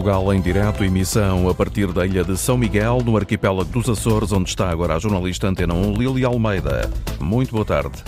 [0.00, 4.32] Portugal em direto, emissão a partir da ilha de São Miguel, no arquipélago dos Açores,
[4.32, 6.90] onde está agora a jornalista Antena 1 Lili Almeida.
[7.20, 8.02] Muito boa tarde.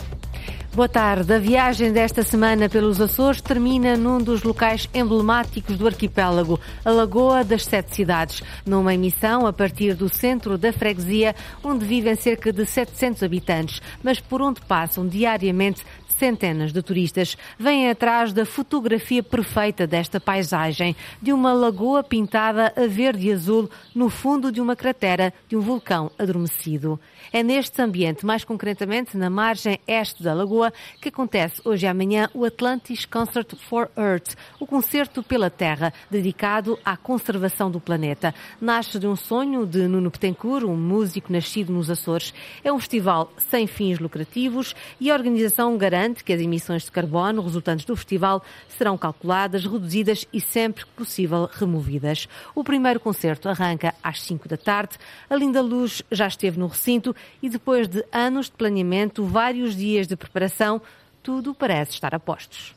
[0.75, 1.30] Boa tarde.
[1.34, 7.45] A viagem desta semana pelos Açores termina num dos locais emblemáticos do arquipélago, a Lagoa
[7.45, 12.65] das Sete Cidades, numa emissão a partir do centro da freguesia, onde vivem cerca de
[12.65, 15.84] 700 habitantes, mas por onde passam diariamente
[16.19, 22.87] centenas de turistas vêm atrás da fotografia perfeita desta paisagem, de uma lagoa pintada a
[22.87, 26.98] verde e azul no fundo de uma cratera de um vulcão adormecido.
[27.31, 32.31] É neste ambiente, mais concretamente na margem este da lagoa, que acontece hoje e amanhã
[32.33, 38.35] o Atlantis Concert for Earth, o concerto pela Terra, dedicado à conservação do planeta.
[38.61, 42.33] Nasce de um sonho de Nuno Petencourt, um músico nascido nos Açores.
[42.65, 47.43] É um festival sem fins lucrativos e a organização garante que as emissões de carbono
[47.43, 52.29] resultantes do festival serão calculadas, reduzidas e sempre que possível removidas.
[52.55, 54.97] O primeiro concerto arranca às 5 da tarde.
[55.29, 57.11] A Linda Luz já esteve no recinto
[57.42, 60.80] e depois de anos de planeamento, vários dias de preparação,
[61.22, 62.74] tudo parece estar a postos.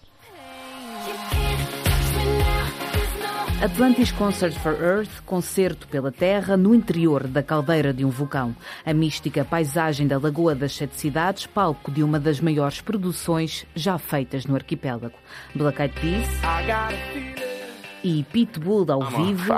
[3.64, 8.56] Atlantis Concert for Earth, concerto pela Terra no interior da caldeira de um vulcão.
[8.86, 13.98] A mística paisagem da Lagoa das Sete Cidades, palco de uma das maiores produções já
[13.98, 15.16] feitas no arquipélago.
[15.56, 16.28] Black Eyed Peas
[18.04, 19.54] e Pitbull ao vivo.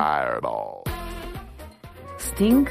[2.19, 2.65] Sting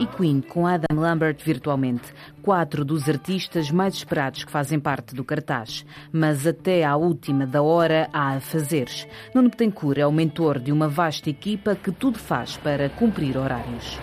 [0.00, 2.12] e Queen com Adam Lambert virtualmente,
[2.42, 5.84] quatro dos artistas mais esperados que fazem parte do cartaz.
[6.10, 9.06] Mas até à última da hora há a fazeres.
[9.34, 14.00] Nuno Betancourt é o mentor de uma vasta equipa que tudo faz para cumprir horários.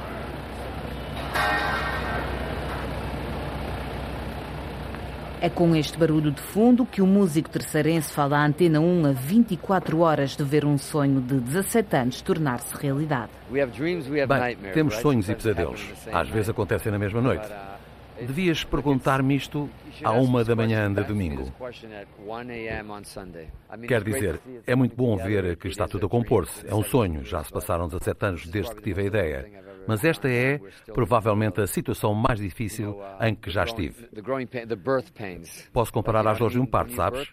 [5.40, 9.12] É com este barulho de fundo que o músico terceirense fala à Antena 1 a
[9.12, 13.30] 24 horas de ver um sonho de 17 anos tornar-se realidade.
[13.52, 15.80] Bem, temos sonhos e pesadelos.
[16.12, 17.48] Às vezes acontecem na mesma noite.
[18.20, 19.70] Devias perguntar-me isto
[20.04, 21.54] à uma da manhã de domingo.
[23.88, 26.66] Quer dizer, é muito bom ver que está tudo a compor-se.
[26.68, 27.24] É um sonho.
[27.24, 29.67] Já se passaram 17 anos desde que tive a ideia.
[29.88, 30.60] Mas esta é,
[30.94, 34.08] provavelmente, a situação mais difícil em que já estive.
[35.72, 37.30] Posso comparar às dores de um parto, sabes?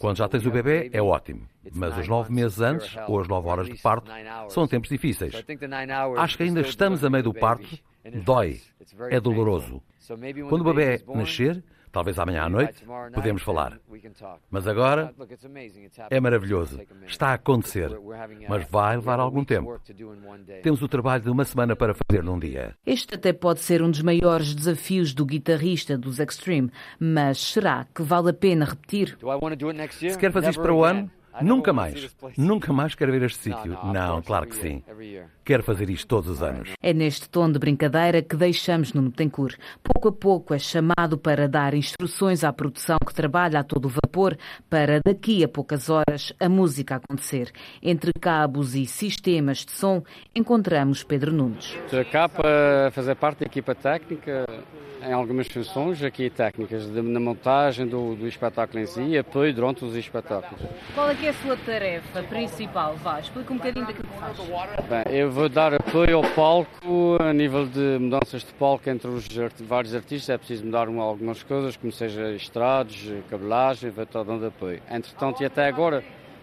[0.00, 1.46] Quando já tens o bebê, é ótimo.
[1.74, 4.10] Mas os nove meses antes, ou as nove horas de parto,
[4.48, 5.34] são tempos difíceis.
[6.16, 7.66] Acho que ainda estamos a meio do parto.
[8.24, 8.60] Dói.
[9.10, 9.82] É doloroso.
[10.48, 12.82] Quando o bebê nascer, Talvez amanhã à noite
[13.14, 13.78] podemos falar.
[14.50, 15.14] Mas agora
[16.10, 16.80] é maravilhoso.
[17.06, 17.90] Está a acontecer.
[18.48, 19.78] Mas vai levar algum tempo.
[20.62, 22.74] Temos o trabalho de uma semana para fazer num dia.
[22.86, 26.70] Este até pode ser um dos maiores desafios do guitarrista dos Extreme.
[26.98, 29.18] Mas será que vale a pena repetir?
[29.90, 31.10] Se quer fazer isto para o ano,
[31.40, 32.14] Nunca mais.
[32.36, 33.78] Nunca mais quero ver este sítio.
[33.84, 34.82] Não, claro que sim.
[35.44, 36.70] Quero fazer isto todos os anos.
[36.80, 39.56] É neste tom de brincadeira que deixamos no Betancourt.
[39.82, 44.36] Pouco a pouco é chamado para dar instruções à produção que trabalha a todo vapor
[44.68, 47.50] para daqui a poucas horas a música acontecer.
[47.82, 50.02] Entre cabos e sistemas de som
[50.34, 51.76] encontramos Pedro Nunes.
[51.84, 54.46] Estou cá para fazer parte da equipa técnica
[55.04, 59.84] em algumas funções aqui técnicas, na montagem do, do espetáculo em si e apoio durante
[59.84, 60.62] os espetáculos.
[60.94, 62.96] Qual é que é a sua tarefa principal?
[62.96, 64.36] Vá, explica um bocadinho daquilo que faz.
[64.88, 69.28] Bem, eu vou dar apoio ao palco, a nível de mudanças de palco entre os
[69.60, 74.82] vários artistas, é preciso mudar algumas coisas, como seja estrados, cabelagem, vou estar dando apoio.
[74.90, 76.02] Entretanto, e até agora,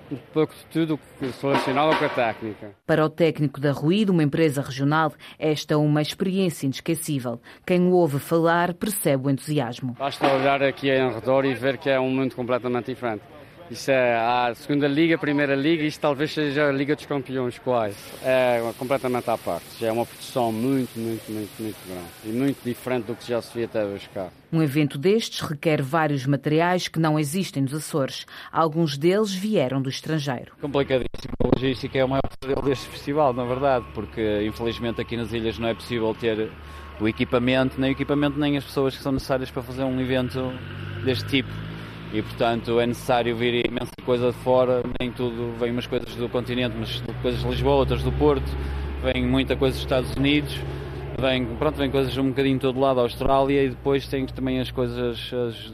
[0.09, 0.97] um pouco de tudo
[1.41, 2.71] relacionado com a técnica.
[2.87, 7.41] Para o técnico da Ruído, uma empresa regional, esta é uma experiência inesquecível.
[7.67, 9.97] Quem o ouve falar percebe o entusiasmo.
[9.99, 13.23] Basta olhar aqui em redor e ver que é um mundo completamente diferente.
[13.71, 17.59] Isso é a segunda liga, a primeira liga, isto talvez seja a Liga dos Campeões
[17.59, 17.95] quase.
[18.23, 19.65] É completamente à parte.
[19.79, 22.07] Já é uma produção muito, muito, muito, muito grande.
[22.25, 24.29] E muito diferente do que já se via até hoje cá.
[24.51, 28.25] Um evento destes requer vários materiais que não existem nos Açores.
[28.51, 30.53] Alguns deles vieram do estrangeiro.
[30.59, 31.33] Complicadíssimo.
[31.43, 35.59] A logística é o maior problema deste festival, na verdade, porque infelizmente aqui nas ilhas
[35.59, 36.49] não é possível ter
[36.99, 40.51] o equipamento, nem o equipamento, nem as pessoas que são necessárias para fazer um evento
[41.05, 41.68] deste tipo
[42.13, 46.27] e portanto é necessário vir imensa coisa de fora, nem tudo, vem umas coisas do
[46.29, 48.49] continente, mas coisas de Lisboa, outras do Porto,
[49.03, 50.59] vem muita coisa dos Estados Unidos
[51.19, 54.61] Vem, pronto, vem coisas um bocadinho de todo lado, a Austrália, e depois tem também
[54.61, 55.73] as coisas, as,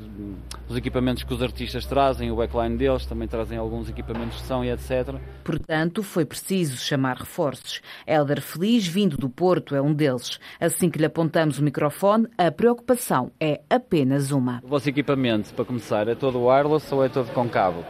[0.67, 4.63] os equipamentos que os artistas trazem, o backline deles, também trazem alguns equipamentos de som
[4.63, 5.15] e etc.
[5.44, 7.81] Portanto, foi preciso chamar reforços.
[8.07, 10.39] Helder Feliz, vindo do Porto, é um deles.
[10.59, 14.62] Assim que lhe apontamos o microfone, a preocupação é apenas uma.
[14.63, 17.83] O vosso equipamento, para começar, é todo wireless ou é todo com cabo?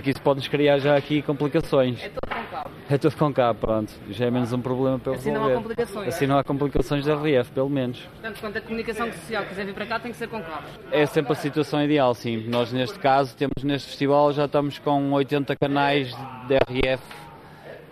[0.00, 2.02] Que isso pode-nos criar já aqui complicações.
[2.02, 2.70] É tudo com cabo.
[2.88, 3.92] É tudo com cabo, pronto.
[4.10, 5.54] Já é menos um problema para assim resolver.
[5.54, 6.08] Assim não há complicações.
[6.08, 8.00] Assim não há complicações da RF, pelo menos.
[8.00, 10.70] Portanto, quando a comunicação social quiser vir para cá, tem que ser com cabos.
[10.90, 12.48] É sempre a situação ideal, sim.
[12.48, 16.08] Nós, neste caso, temos neste festival, já estamos com 80 canais
[16.46, 17.02] de RF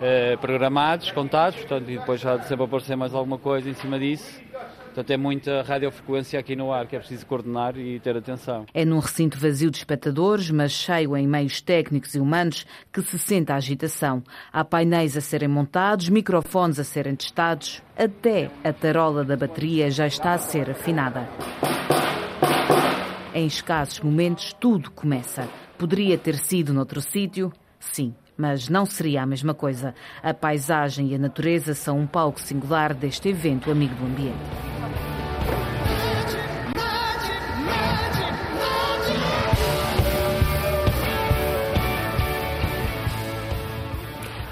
[0.00, 3.98] eh, programados, contados, portanto, e depois já de sempre aparecer mais alguma coisa em cima
[3.98, 4.40] disso.
[4.98, 8.66] Portanto, é muita radiofrequência aqui no ar que é preciso coordenar e ter atenção.
[8.74, 13.16] É num recinto vazio de espectadores, mas cheio em meios técnicos e humanos, que se
[13.16, 14.24] sente a agitação.
[14.52, 20.04] Há painéis a serem montados, microfones a serem testados, até a tarola da bateria já
[20.04, 21.28] está a ser afinada.
[23.32, 25.48] Em escassos momentos, tudo começa.
[25.78, 27.52] Poderia ter sido noutro sítio?
[27.78, 29.94] Sim, mas não seria a mesma coisa.
[30.20, 34.77] A paisagem e a natureza são um palco singular deste evento amigo do ambiente.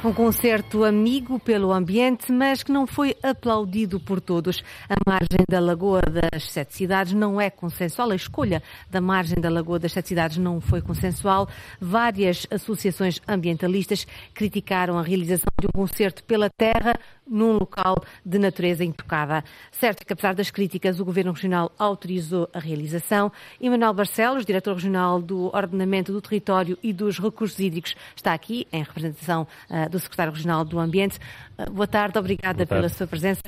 [0.07, 4.63] Um concerto amigo pelo ambiente, mas que não foi aplaudido por todos.
[4.89, 8.13] A margem da Lagoa das Sete Cidades não é consensual.
[8.13, 11.49] A escolha da margem da Lagoa das Sete Cidades não foi consensual.
[11.81, 16.95] Várias associações ambientalistas criticaram a realização de um concerto pela terra
[17.29, 19.45] num local de natureza intocada.
[19.71, 23.33] Certo que, apesar das críticas, o Governo Regional autorizou a realização.
[23.61, 28.83] Emanuel Barcelos, diretor regional do Ordenamento do Território e dos Recursos Hídricos, está aqui em
[28.83, 31.19] representação uh, do Secretário Regional do Ambiente.
[31.59, 32.83] Uh, boa tarde, obrigada boa tarde.
[32.83, 33.43] pela sua presença.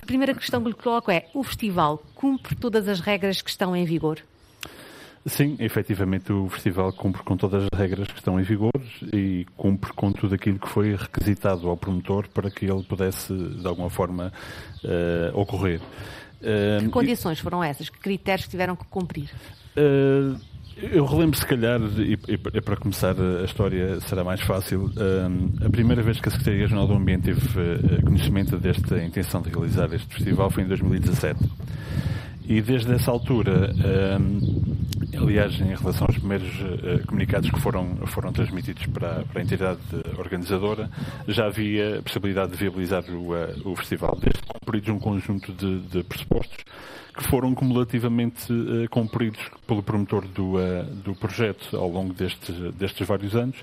[0.00, 3.74] A primeira questão que lhe coloco é: o festival cumpre todas as regras que estão
[3.74, 4.20] em vigor?
[5.26, 8.70] Sim, efetivamente o festival cumpre com todas as regras que estão em vigor
[9.12, 13.66] e cumpre com tudo aquilo que foi requisitado ao promotor para que ele pudesse, de
[13.66, 14.32] alguma forma,
[14.84, 15.80] uh, ocorrer.
[16.40, 17.90] Uh, que condições foram essas?
[17.90, 19.28] Que critérios tiveram que cumprir?
[19.76, 20.38] Uh,
[20.80, 24.92] eu relembro, se calhar, e, e, para começar a história será mais fácil,
[25.64, 29.90] a primeira vez que a Secretaria Regional do Ambiente teve conhecimento desta intenção de realizar
[29.94, 31.40] este festival foi em 2017.
[32.48, 33.72] E desde essa altura,
[34.20, 34.76] um,
[35.14, 39.80] aliás, em relação aos primeiros uh, comunicados que foram, foram transmitidos para, para, a entidade
[40.18, 40.90] organizadora,
[41.28, 46.02] já havia possibilidade de viabilizar o, uh, o festival, desde cumpridos um conjunto de, de
[46.02, 46.64] pressupostos
[47.16, 53.06] que foram cumulativamente uh, cumpridos pelo promotor do, uh, do projeto ao longo destes, destes
[53.06, 53.56] vários anos.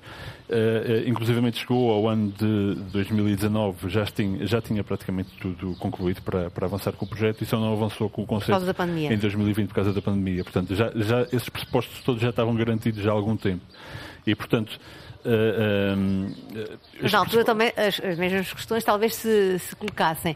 [0.49, 6.49] Uh, inclusivamente chegou ao ano de 2019, já tinha, já tinha praticamente tudo concluído para,
[6.49, 8.51] para avançar com o projeto e só não avançou com o conceito
[9.13, 10.43] em 2020 por causa da pandemia.
[10.43, 13.61] Portanto, já, já, esses pressupostos todos já estavam garantidos já há algum tempo.
[14.25, 14.79] E, portanto,
[15.25, 20.35] Uh, Mas na altura também as, as, mesmas questões talvez se, se colocassem.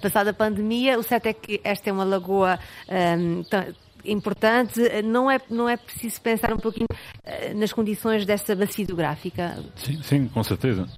[0.00, 2.58] Passada a pandemia, o certo é que esta é uma lagoa
[3.18, 3.42] um,
[4.04, 4.80] importante.
[5.02, 6.88] Não é, não é preciso pensar um pouquinho
[7.56, 9.62] nas condições desta bacia hidrográfica?
[9.76, 10.88] Sim, sim, com certeza.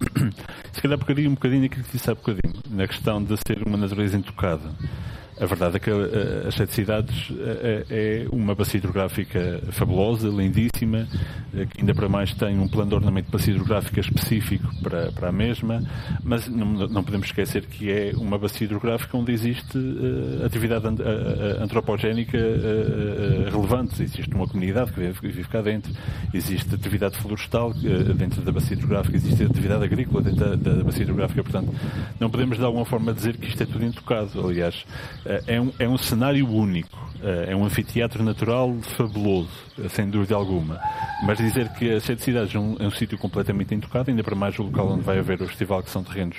[0.72, 3.76] Se calhar pegaria um bocadinho aquilo que disse há bocadinho, na questão de ser uma
[3.76, 4.72] natureza intocada.
[5.42, 7.34] A verdade é que uh, as sete cidades uh,
[7.90, 11.08] é uma bacia hidrográfica fabulosa, lindíssima,
[11.52, 15.10] uh, que ainda para mais tem um plano de ordenamento de bacia hidrográfica específico para,
[15.10, 15.82] para a mesma,
[16.22, 19.76] mas não, não podemos esquecer que é uma bacia hidrográfica onde existe
[20.46, 20.86] atividade
[21.60, 22.38] antropogénica
[23.50, 24.00] relevante.
[24.00, 25.92] Existe uma comunidade que vive cá dentro,
[26.32, 27.74] existe atividade florestal
[28.16, 31.74] dentro da bacia hidrográfica, existe atividade agrícola dentro da, da bacia hidrográfica, portanto,
[32.20, 34.46] não podemos de alguma forma dizer que isto é tudo intocado.
[34.46, 34.84] Aliás,
[35.46, 39.50] é um, é um cenário único, eh, é um anfiteatro natural fabuloso,
[39.90, 40.80] sem dúvida alguma.
[41.24, 44.34] Mas dizer que as sete cidades é um, é um sítio completamente intocado, ainda para
[44.34, 46.36] mais o local onde vai haver o festival, que são terrenos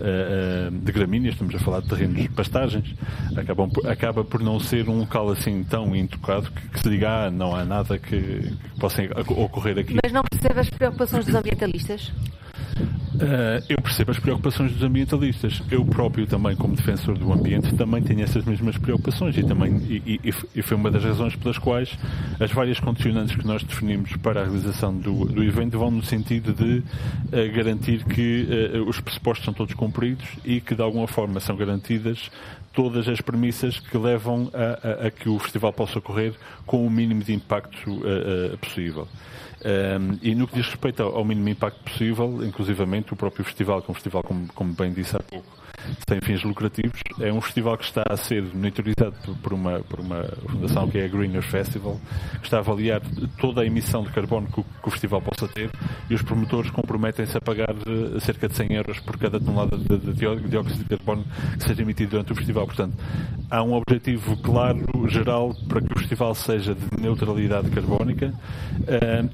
[0.00, 2.94] uh, de gramíneas, estamos a falar de terrenos de pastagens,
[3.36, 7.30] acabam, acaba por não ser um local assim tão intocado que, que se diga, ah,
[7.30, 9.96] não há nada que, que possa ocorrer aqui.
[10.02, 12.12] Mas não percebe as preocupações dos ambientalistas?
[13.20, 15.62] Uh, eu percebo as preocupações dos ambientalistas.
[15.70, 20.20] Eu próprio também, como defensor do ambiente, também tenho essas mesmas preocupações e, também, e,
[20.24, 21.98] e, e foi uma das razões pelas quais
[22.40, 26.54] as várias condicionantes que nós definimos para a realização do, do evento vão no sentido
[26.54, 31.40] de uh, garantir que uh, os pressupostos são todos cumpridos e que de alguma forma
[31.40, 32.30] são garantidas
[32.72, 36.34] todas as premissas que levam a, a, a que o festival possa ocorrer
[36.66, 38.00] com o mínimo de impacto
[38.60, 39.08] possível.
[39.62, 43.82] Um, e no que diz respeito ao, ao, mínimo impacto possível, inclusivamente o próprio festival,
[43.82, 45.59] que é um festival, como, como bem disse há pouco,
[46.08, 47.00] sem fins lucrativos.
[47.20, 51.04] É um festival que está a ser monitorizado por uma, por uma fundação que é
[51.04, 52.00] a Greener Festival,
[52.38, 53.00] que está a avaliar
[53.38, 55.70] toda a emissão de carbono que o, que o festival possa ter
[56.08, 59.84] e os promotores comprometem-se a pagar eh, cerca de 100 euros por cada tonelada de,
[59.84, 61.24] de, de dióxido de carbono
[61.58, 62.66] que seja emitido durante o festival.
[62.66, 62.96] Portanto,
[63.50, 68.32] há um objetivo claro, geral, para que o festival seja de neutralidade carbónica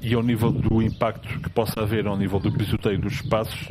[0.01, 3.67] e ao nível do impacto que possa haver ao nível do pisoteio dos espaços,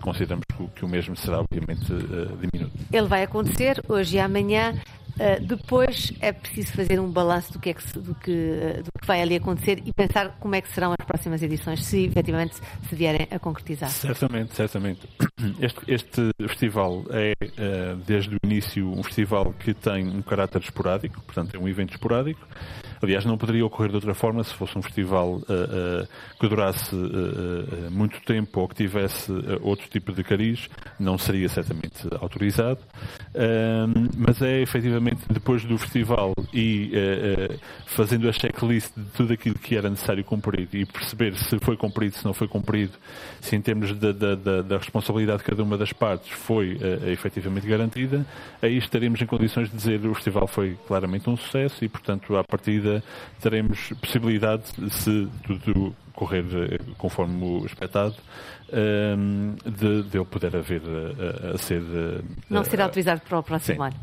[0.00, 2.72] consideramos que o mesmo será obviamente diminuto.
[2.92, 4.74] Ele vai acontecer hoje e amanhã.
[5.18, 8.90] Uh, depois é preciso fazer um balanço do que, é que, do, que, uh, do
[9.00, 12.54] que vai ali acontecer e pensar como é que serão as próximas edições, se efetivamente
[12.88, 13.90] se vierem a concretizar.
[13.90, 15.00] Certamente, certamente.
[15.60, 21.20] Este, este festival é, uh, desde o início, um festival que tem um caráter esporádico,
[21.22, 22.46] portanto é um evento esporádico.
[23.02, 26.94] Aliás, não poderia ocorrer de outra forma se fosse um festival uh, uh, que durasse
[26.94, 32.80] uh, muito tempo ou que tivesse outro tipo de cariz, não seria certamente autorizado.
[34.16, 36.92] mas é efetivamente depois do festival e
[37.86, 42.14] fazendo a checklist de tudo aquilo que era necessário cumprir e perceber se foi cumprido,
[42.14, 42.92] se não foi cumprido,
[43.40, 48.24] se em termos da, da, da responsabilidade de cada uma das partes foi efetivamente garantida,
[48.60, 52.36] aí estaremos em condições de dizer que o festival foi claramente um sucesso e, portanto,
[52.36, 52.87] à partida
[53.40, 58.16] teremos possibilidade, se tudo correr eh, conforme o espetado,
[58.72, 61.82] ehm, de, de eu poder haver a, a ser.
[61.82, 63.96] Eh, Não ser autorizado para o próximo ano.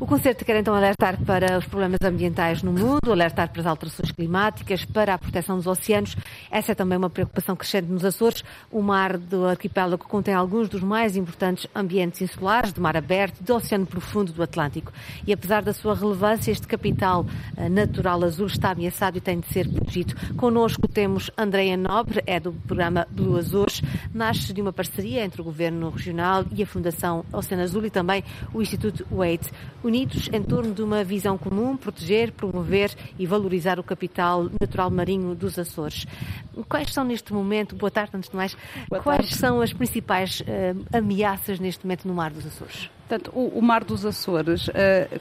[0.00, 4.10] O Concerto quer então alertar para os problemas ambientais no mundo, alertar para as alterações
[4.10, 6.16] climáticas, para a proteção dos oceanos.
[6.50, 8.44] Essa é também uma preocupação crescente nos Açores.
[8.70, 13.52] O mar do arquipélago contém alguns dos mais importantes ambientes insulares, de mar aberto, de
[13.52, 14.92] oceano profundo do Atlântico.
[15.26, 17.24] E apesar da sua relevância, este capital
[17.56, 20.14] eh, natural azul está ameaçado e tem de ser protegido.
[20.36, 23.80] Connosco temos Andreia Nobre, é do programa Blue Azores.
[24.12, 28.24] Nasce de uma parceria entre o Governo Regional e a Fundação Oceano Azul e também
[28.52, 29.50] o Instituto Wade,
[29.82, 35.34] unidos em torno de uma visão comum, proteger, promover e valorizar o capital natural marinho
[35.34, 36.06] dos Açores.
[36.68, 38.56] Quais são neste momento, boa tarde antes de mais,
[38.88, 39.36] Boa quais tarde.
[39.36, 42.90] são as principais uh, ameaças neste momento no mar dos Açores?
[43.06, 44.72] Portanto, o, o, Mar dos Açores, uh,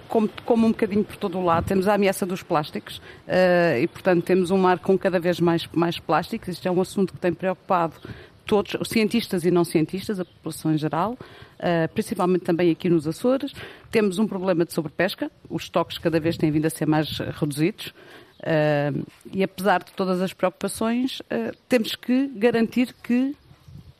[0.07, 3.87] como, como, um bocadinho por todo o lado, temos a ameaça dos plásticos uh, e,
[3.87, 6.47] portanto, temos um mar com cada vez mais, mais plásticos.
[6.47, 7.95] Isto é um assunto que tem preocupado
[8.45, 13.07] todos, os cientistas e não cientistas, a população em geral, uh, principalmente também aqui nos
[13.07, 13.53] Açores.
[13.91, 17.93] Temos um problema de sobrepesca, os estoques cada vez têm vindo a ser mais reduzidos.
[19.31, 21.21] e apesar de todas as preocupações,
[21.69, 23.33] temos que garantir que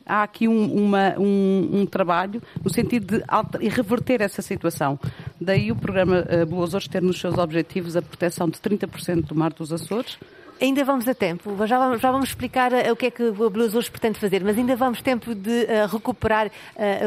[0.06, 5.00] há aqui um, uma, um, um, trabalho no sentido de alter, reverter essa situação.
[5.40, 9.36] Daí o programa uh, Blue Açores ter nos seus objetivos a proteção de 30% do
[9.36, 10.18] mar dos Açores.
[10.62, 13.50] Ainda vamos a tempo, já vamos, já vamos explicar uh, o que é que o
[13.50, 16.50] Blue Açores pretende fazer, mas ainda vamos tempo de uh, recuperar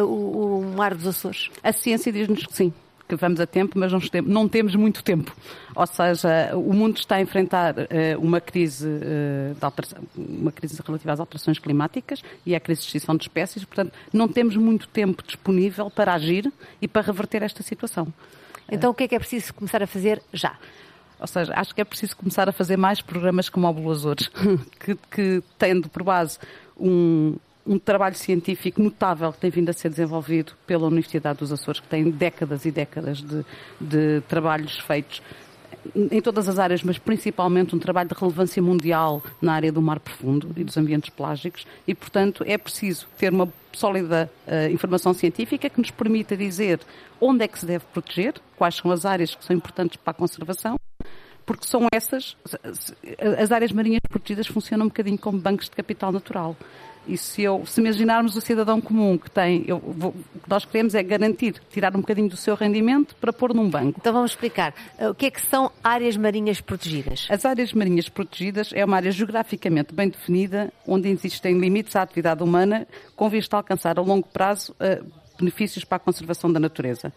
[0.01, 1.51] o, o mar dos Açores.
[1.63, 2.73] A ciência diz-nos que sim
[3.09, 3.93] que vamos a tempo, mas
[4.25, 5.35] não temos muito tempo.
[5.75, 7.87] Ou seja, o mundo está a enfrentar uh,
[8.21, 13.25] uma crise, uh, uma crise relativa às alterações climáticas e à crise de extinção de
[13.25, 18.13] espécies, portanto, não temos muito tempo disponível para agir e para reverter esta situação.
[18.71, 20.57] Então, o que é que é preciso começar a fazer já?
[21.19, 24.29] Ou seja, acho que é preciso começar a fazer mais programas como o Blue Açores,
[24.79, 26.39] que, que tendo por base
[26.79, 31.81] um, um trabalho científico notável que tem vindo a ser desenvolvido pela Universidade dos Açores,
[31.81, 33.45] que tem décadas e décadas de,
[33.81, 35.23] de trabalhos feitos
[35.95, 40.01] em todas as áreas, mas principalmente um trabalho de relevância mundial na área do mar
[40.01, 45.69] profundo e dos ambientes plágicos, e, portanto, é preciso ter uma sólida uh, informação científica
[45.69, 46.81] que nos permita dizer
[47.21, 50.15] onde é que se deve proteger, quais são as áreas que são importantes para a
[50.15, 50.77] conservação,
[51.47, 52.37] porque são essas,
[53.41, 56.57] as áreas marinhas protegidas funcionam um bocadinho como bancos de capital natural.
[57.09, 60.65] E se, eu, se imaginarmos o cidadão comum que tem, eu, vou, o que nós
[60.65, 63.99] queremos é garantir, tirar um bocadinho do seu rendimento para pôr num banco.
[64.01, 64.75] Então vamos explicar.
[64.99, 67.29] O que é que são áreas marinhas protegidas?
[67.31, 72.43] As áreas marinhas protegidas é uma área geograficamente bem definida, onde existem limites à atividade
[72.43, 75.07] humana, com vista a alcançar a longo prazo uh,
[75.39, 77.13] benefícios para a conservação da natureza.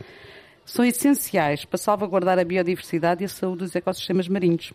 [0.69, 4.71] São essenciais para salvaguardar a biodiversidade e a saúde dos ecossistemas marinhos.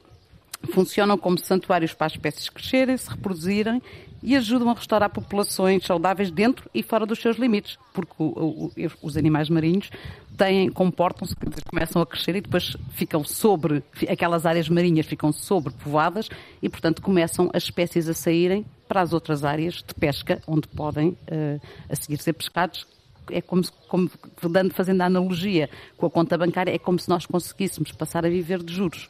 [0.73, 3.81] Funcionam como santuários para as espécies crescerem, se reproduzirem
[4.21, 8.73] e ajudam a restaurar populações saudáveis dentro e fora dos seus limites, porque o, o,
[9.03, 9.89] os animais marinhos
[10.37, 11.37] têm, comportam-se,
[11.71, 16.29] começam a crescer e depois ficam sobre, aquelas áreas marinhas ficam sobrepovoadas
[16.61, 21.11] e, portanto, começam as espécies a saírem para as outras áreas de pesca, onde podem
[21.11, 22.85] uh, a seguir ser pescados,
[23.31, 24.11] é como, como
[24.50, 28.28] dando, fazendo a analogia com a conta bancária, é como se nós conseguíssemos passar a
[28.28, 29.09] viver de juros.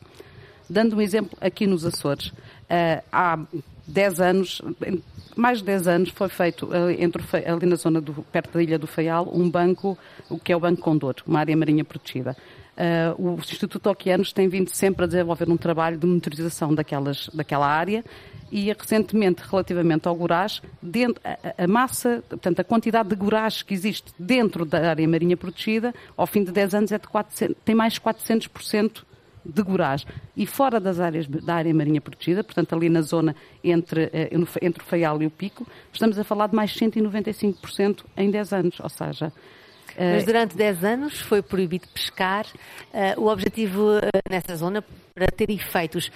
[0.68, 3.38] Dando um exemplo aqui nos Açores, uh, há
[3.87, 4.62] 10 anos,
[5.37, 8.87] mais de 10 anos, foi feito entre, ali na zona do, perto da ilha do
[8.87, 9.99] Faial um banco,
[10.30, 12.37] o que é o Banco Condor, uma área marinha protegida.
[12.76, 17.69] Uh, o Instituto Oceanos tem vindo sempre a desenvolver um trabalho de monitorização daquelas, daquela
[17.69, 18.04] área
[18.50, 23.75] e recentemente, relativamente ao gorás, dentro, a, a, massa, portanto, a quantidade de gorás que
[23.75, 27.75] existe dentro da área marinha protegida, ao fim de 10 anos, é de 400, tem
[27.75, 29.02] mais 400%
[29.45, 30.07] de Gorás.
[30.37, 34.31] E fora das áreas da área marinha protegida, portanto ali na zona entre, eh,
[34.62, 38.81] entre o Faial e o Pico, estamos a falar de mais 195% em 10 anos,
[38.81, 39.33] ou seja,
[39.97, 42.47] mas eh, durante 10 anos foi proibido pescar.
[42.93, 44.85] Uh, o objetivo uh, nessa zona,
[45.15, 46.11] para ter efeitos,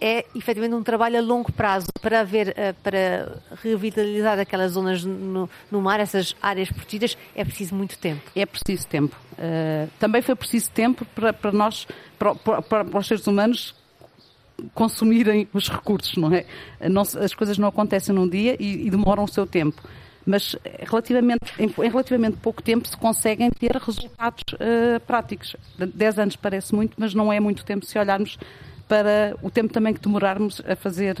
[0.00, 2.54] é efetivamente um trabalho a longo prazo para haver,
[2.84, 8.22] para revitalizar aquelas zonas no, no, mar, essas áreas protegidas, é preciso muito tempo.
[8.36, 9.16] É preciso tempo.
[9.98, 11.84] também foi preciso tempo para, para nós,
[12.16, 13.74] para, para, para os seres humanos,
[14.72, 16.46] consumirem os recursos, não é?
[16.88, 19.82] Não, as coisas não acontecem num dia e, e demoram o seu tempo
[20.28, 25.56] mas relativamente, em, relativamente pouco tempo se conseguem ter resultados uh, práticos.
[25.94, 28.38] Dez anos parece muito, mas não é muito tempo se olharmos
[28.86, 31.16] para o tempo também que demorarmos a fazer.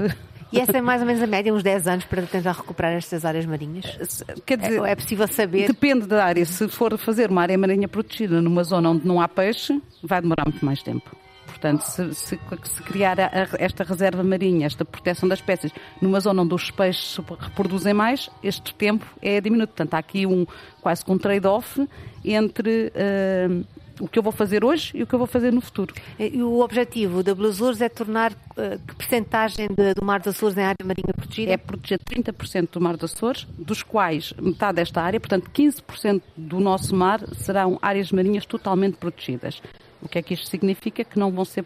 [0.52, 3.24] E essa é mais ou menos a média, uns 10 anos para tentar recuperar estas
[3.24, 3.98] áreas marinhas?
[4.46, 5.66] Quer dizer, é, é possível saber?
[5.66, 6.44] Depende da área.
[6.46, 10.44] Se for fazer uma área marinha protegida numa zona onde não há peixe, vai demorar
[10.46, 11.14] muito mais tempo.
[11.60, 16.42] Portanto, se, se, se criar a, esta reserva marinha, esta proteção das espécies, numa zona
[16.42, 19.72] onde os peixes se reproduzem mais, este tempo é diminuto.
[19.72, 20.46] Portanto, há aqui um,
[20.80, 21.88] quase que um trade-off
[22.24, 23.66] entre uh,
[24.00, 25.92] o que eu vou fazer hoje e o que eu vou fazer no futuro.
[26.16, 30.56] E o objetivo da Blue Azores é tornar uh, que percentagem do Mar dos Açores
[30.56, 31.52] em área marinha protegida?
[31.52, 36.60] É proteger 30% do Mar dos Açores, dos quais metade desta área, portanto 15% do
[36.60, 39.60] nosso mar serão áreas marinhas totalmente protegidas.
[40.00, 41.02] O que é que isto significa?
[41.04, 41.64] Que não vão ser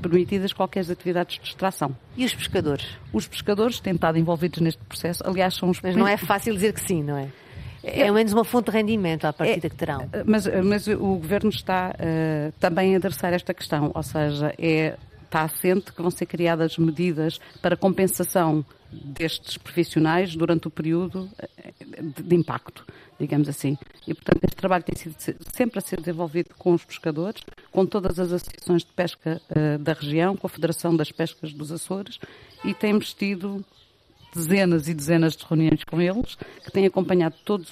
[0.00, 1.94] permitidas qualquer atividades de extração.
[2.16, 2.86] E os pescadores?
[3.12, 5.22] Os pescadores têm estado envolvidos neste processo.
[5.26, 7.28] Aliás, são os Mas não é fácil dizer que sim, não é?
[7.82, 10.08] É ao menos uma fonte de rendimento à partida é, que terão.
[10.24, 14.96] Mas, mas o Governo está uh, também a adressar esta questão, ou seja, é,
[15.34, 21.72] está assente que vão ser criadas medidas para compensação destes profissionais durante o período eh,
[22.22, 22.86] de, impacto
[23.18, 23.78] digamos assim.
[24.06, 25.14] E, portanto, este trabalho tem sido
[25.52, 29.92] sempre a ser desenvolvido com os pescadores, com todas as associações de pesca uh, da
[29.92, 32.18] região, com a Federação das Pescas dos Açores,
[32.64, 33.64] e temos tido
[34.34, 37.64] dezenas e dezenas de reuniões com eles, que têm acompanhado todo,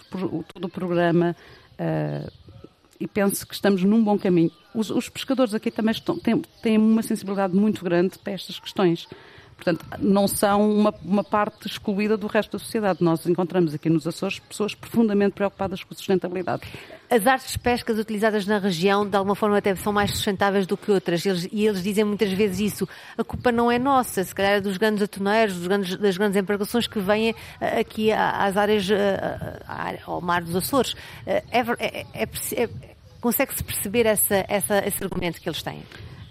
[0.55, 1.35] todo o programa
[1.73, 2.33] uh,
[3.03, 4.53] e penso que estamos num bom caminho.
[4.73, 9.09] Os, os pescadores aqui também estão, têm, têm uma sensibilidade muito grande para estas questões.
[9.57, 13.03] Portanto, não são uma, uma, parte excluída do resto da sociedade.
[13.03, 16.62] Nós encontramos aqui nos Açores pessoas profundamente preocupadas com a sustentabilidade.
[17.11, 20.77] As artes de pescas utilizadas na região, de alguma forma, até são mais sustentáveis do
[20.77, 21.25] que outras.
[21.27, 22.88] Eles, e eles dizem muitas vezes isso.
[23.19, 26.37] A culpa não é nossa, se calhar é dos grandes atoneiros, dos grandes, das grandes
[26.37, 30.97] embarcações que vêm eh, aqui às áreas, eh, ao mar dos Açores.
[31.27, 32.92] Eh, é, é, é, é
[33.23, 35.85] Consegue-se perceber essa, essa, esse argumento que eles têm?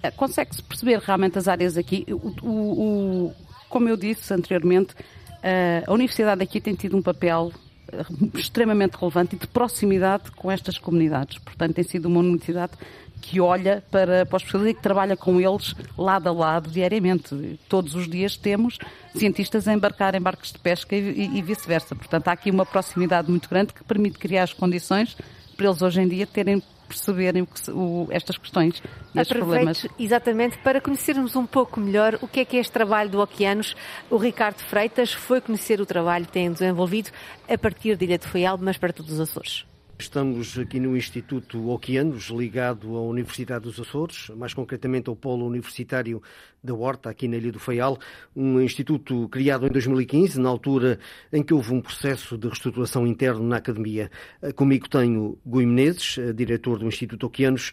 [0.04, 2.06] Eh, consegue-se perceber realmente as áreas aqui.
[2.10, 3.34] O, o, o,
[3.70, 4.94] como eu disse anteriormente,
[5.42, 7.54] eh, a Universidade aqui tem tido um papel
[7.94, 8.04] eh,
[8.36, 11.38] extremamente relevante e de proximidade com estas comunidades.
[11.38, 12.74] Portanto, tem sido uma universidade
[13.22, 17.58] que olha para, para os e que trabalha com eles lado a lado diariamente.
[17.70, 18.78] Todos os dias temos
[19.16, 21.96] cientistas a embarcar em barcos de pesca e, e vice-versa.
[21.96, 25.16] Portanto, há aqui uma proximidade muito grande que permite criar as condições
[25.56, 28.82] para eles hoje em dia terem perceberem o estas questões
[29.16, 29.88] e estes problemas.
[29.98, 33.76] Exatamente, para conhecermos um pouco melhor o que é que é este trabalho do Oceanos,
[34.10, 37.10] o Ricardo Freitas foi conhecer o trabalho que tem desenvolvido
[37.50, 39.71] a partir de Ilha de Faial, mas para todos os Açores.
[40.02, 46.24] Estamos aqui no Instituto Oceanos, ligado à Universidade dos Açores, mais concretamente ao Polo Universitário
[46.64, 48.00] da Horta, aqui na Ilha do Faial,
[48.36, 51.00] um instituto criado em 2015, na altura
[51.32, 54.10] em que houve um processo de reestruturação interno na academia.
[54.56, 57.72] Comigo tenho Gui Menezes, diretor do Instituto Oceanos.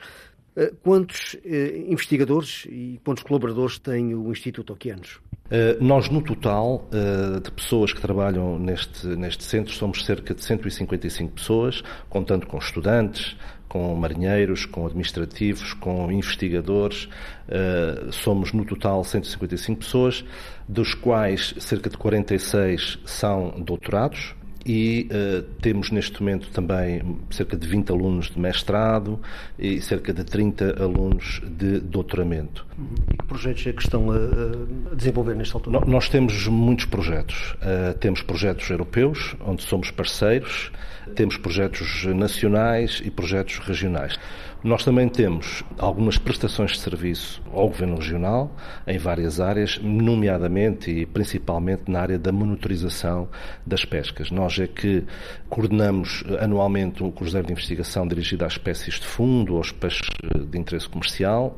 [0.83, 5.21] Quantos eh, investigadores e quantos colaboradores tem o Instituto Oceanos?
[5.51, 10.43] Eh, nós, no total eh, de pessoas que trabalham neste, neste centro, somos cerca de
[10.43, 13.35] 155 pessoas, contando com estudantes,
[13.67, 17.09] com marinheiros, com administrativos, com investigadores.
[17.49, 20.25] Eh, somos, no total, 155 pessoas,
[20.69, 24.35] dos quais cerca de 46 são doutorados,
[24.69, 29.19] e uh, temos neste momento também cerca de 20 alunos de mestrado
[29.59, 32.68] e cerca de 30 alunos de doutoramento.
[33.11, 35.81] E que projetos é que estão a, desenvolver nesta altura?
[35.87, 37.55] nós temos muitos projetos.
[37.55, 40.71] Uh, temos projetos europeus, onde somos parceiros,
[41.15, 44.19] temos projetos nacionais e projetos regionais.
[44.63, 48.57] Nós também temos algumas prestações de serviço ao Governo Regional,
[48.89, 53.29] em várias áreas, nomeadamente e principalmente na área da monitorização
[53.65, 54.33] das pescas.
[54.33, 55.05] Nós é que
[55.49, 60.09] coordenamos anualmente o Cruzeiro de Investigação dirigido às espécies de fundo, aos peixes
[60.51, 61.57] de interesse comercial,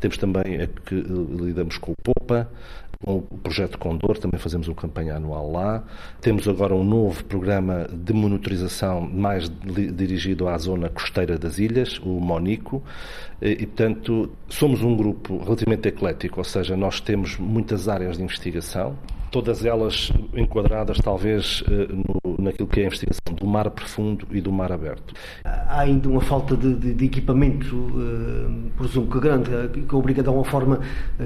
[0.00, 2.48] Temos também a que lidamos com o POPA,
[3.04, 5.84] com o projeto Condor, também fazemos uma campanha anual lá.
[6.20, 12.20] Temos agora um novo programa de monitorização mais dirigido à zona costeira das ilhas, o
[12.20, 12.82] Monico,
[13.40, 18.96] e, portanto, somos um grupo relativamente eclético, ou seja, nós temos muitas áreas de investigação,
[19.34, 24.40] todas elas enquadradas talvez eh, no, naquilo que é a investigação do mar profundo e
[24.40, 25.12] do mar aberto.
[25.44, 29.50] Há ainda uma falta de, de, de equipamento, uh, presumo que grande,
[29.88, 30.78] que obriga de alguma forma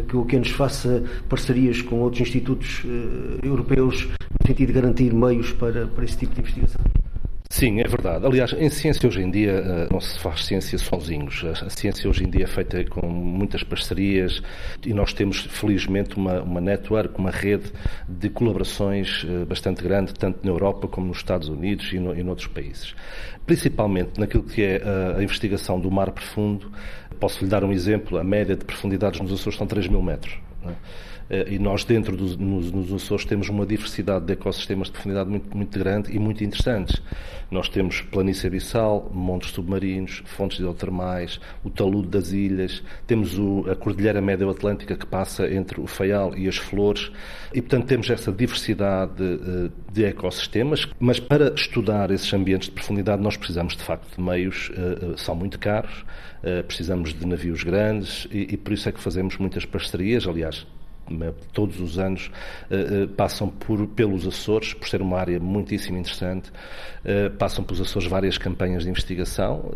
[0.08, 2.82] que o que nos faça parcerias com outros institutos
[3.42, 4.08] europeus
[4.40, 6.87] no sentido de garantir meios para, para esse tipo de investigação.
[7.50, 8.26] Sim, é verdade.
[8.26, 11.42] Aliás, em ciência hoje em dia eh, não se faz ciência sozinhos.
[11.44, 14.42] A ciência hoje em dia é feita com muitas parcerias
[14.84, 17.72] e nós temos, felizmente, uma, uma network, uma rede
[18.06, 22.22] de colaborações eh, bastante grande, tanto na Europa como nos Estados Unidos e, no, e
[22.22, 22.94] noutros países.
[23.46, 26.70] Principalmente naquilo que é a, a investigação do mar profundo.
[27.18, 28.18] Posso lhe dar um exemplo.
[28.18, 30.38] A média de profundidades nos Açores são 3 mil metros.
[30.62, 30.74] Não é?
[31.30, 35.28] Eh, e nós dentro dos, nos, nos Açores temos uma diversidade de ecossistemas de profundidade
[35.28, 37.00] muito, muito grande e muito interessantes.
[37.50, 43.74] Nós temos planície abissal, montes submarinos, fontes hidrotermais, o talude das ilhas, temos o, a
[43.74, 47.10] Cordilheira Médio-Atlântica que passa entre o Faial e as Flores
[47.54, 52.74] e, portanto, temos essa diversidade de, eh, de ecossistemas, mas para estudar esses ambientes de
[52.74, 56.04] profundidade nós precisamos, de facto, de meios, uh, são muito caros,
[56.66, 60.66] precisamos de navios grandes e, e por isso é que fazemos muitas parcerias, aliás,
[61.52, 62.30] todos os anos
[62.70, 66.50] uh, uh, passam por, pelos Açores, por ser uma área muitíssimo interessante,
[67.38, 69.70] passam pelos Açores várias campanhas de investigação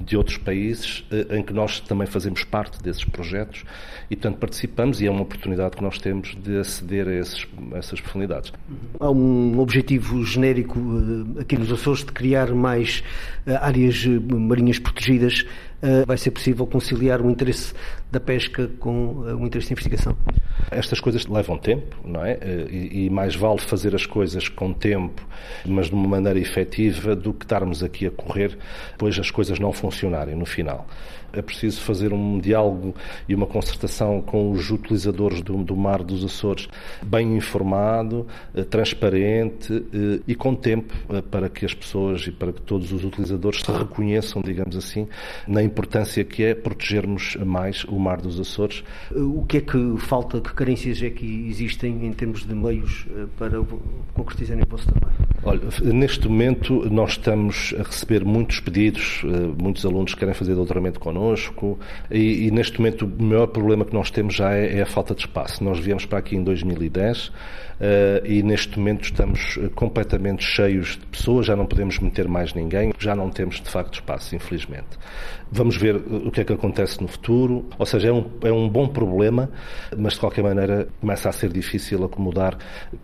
[0.00, 3.64] de outros países em que nós também fazemos parte desses projetos
[4.08, 7.78] e, portanto, participamos e é uma oportunidade que nós temos de aceder a, esses, a
[7.78, 8.52] essas profundidades.
[9.00, 10.78] Há um objetivo genérico
[11.40, 13.02] aqui nos Açores de criar mais
[13.60, 15.44] áreas marinhas protegidas.
[16.06, 17.74] Vai ser possível conciliar o interesse
[18.10, 20.16] da pesca com o interesse de investigação?
[20.70, 22.38] Estas coisas levam tempo, não é?
[22.70, 25.26] E, e, mais vale fazer as coisas com tempo,
[25.66, 28.56] mas de uma maneira efetiva, do que estarmos aqui a correr,
[28.96, 30.86] pois as coisas não funcionarem no final.
[31.32, 32.94] É preciso fazer um diálogo
[33.28, 36.68] e uma concertação com os utilizadores do, do mar dos Açores,
[37.02, 42.52] bem informado, eh, transparente eh, e com tempo eh, para que as pessoas e para
[42.52, 45.08] que todos os utilizadores se reconheçam, digamos assim,
[45.46, 48.82] na importância que é protegermos mais o mar dos Açores.
[49.14, 53.06] O que é que falta, que carências é que existem em termos de meios
[53.38, 53.62] para
[54.14, 55.16] concretizarem o vosso trabalho?
[55.44, 59.22] Olha, neste momento nós estamos a receber muitos pedidos,
[59.58, 61.78] muitos alunos querem fazer doutoramento connosco, connosco
[62.10, 65.14] e, e, neste momento o maior problema que nós temos já é, é, a falta
[65.14, 65.62] de espaço.
[65.62, 67.32] Nós viemos para aqui em 2010 uh,
[67.80, 72.54] eh, e neste momento estamos eh, completamente cheios de pessoas, já não podemos meter mais
[72.54, 74.98] ninguém, já não temos de facto espaço, infelizmente.
[75.50, 78.52] Vamos ver eh, o que é que acontece no futuro, ou seja, é um, é
[78.52, 79.50] um bom problema,
[79.96, 82.56] mas de qualquer maneira começa a ser difícil acomodar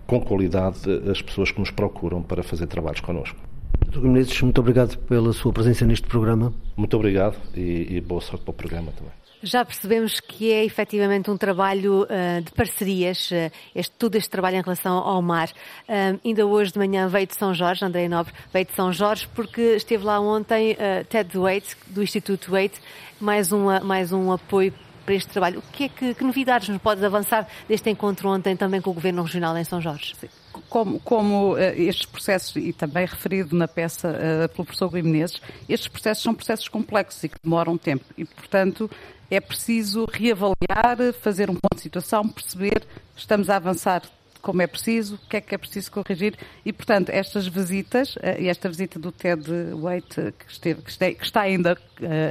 [0.07, 0.79] com qualidade
[1.11, 3.48] as pessoas que nos procuram para fazer trabalhos connosco.
[3.87, 4.01] Dr.
[4.01, 6.53] Menezes, muito obrigado pela sua presença neste programa.
[6.77, 9.13] Muito obrigado e, e boa sorte para o programa também.
[9.43, 14.57] Já percebemos que é efetivamente um trabalho uh, de parcerias, uh, este, todo este trabalho
[14.57, 15.49] em relação ao mar.
[15.89, 19.29] Uh, ainda hoje de manhã veio de São Jorge, André Nobre veio de São Jorge,
[19.35, 20.77] porque esteve lá ontem
[21.09, 22.81] Ted Waite, do Instituto Waite,
[23.21, 24.73] mais, uma, mais um apoio
[25.05, 25.61] para este trabalho.
[25.61, 28.95] O que é que, que novidades nos podes avançar deste encontro ontem também com o
[28.95, 30.17] Governo Regional em São Jorge?
[30.17, 30.29] Sim
[30.69, 35.41] como, como uh, estes processos, e também referido na peça uh, pelo professor Rui Menezes,
[35.69, 38.05] estes processos são processos complexos e que demoram tempo.
[38.17, 38.91] E, portanto,
[39.31, 42.83] é preciso reavaliar, fazer um ponto de situação, perceber
[43.17, 44.03] estamos a avançar
[44.41, 48.41] como é preciso, o que é que é preciso corrigir e, portanto, estas visitas, uh,
[48.41, 49.45] e esta visita do Ted
[49.75, 51.77] Waite, que, esteve, que está ainda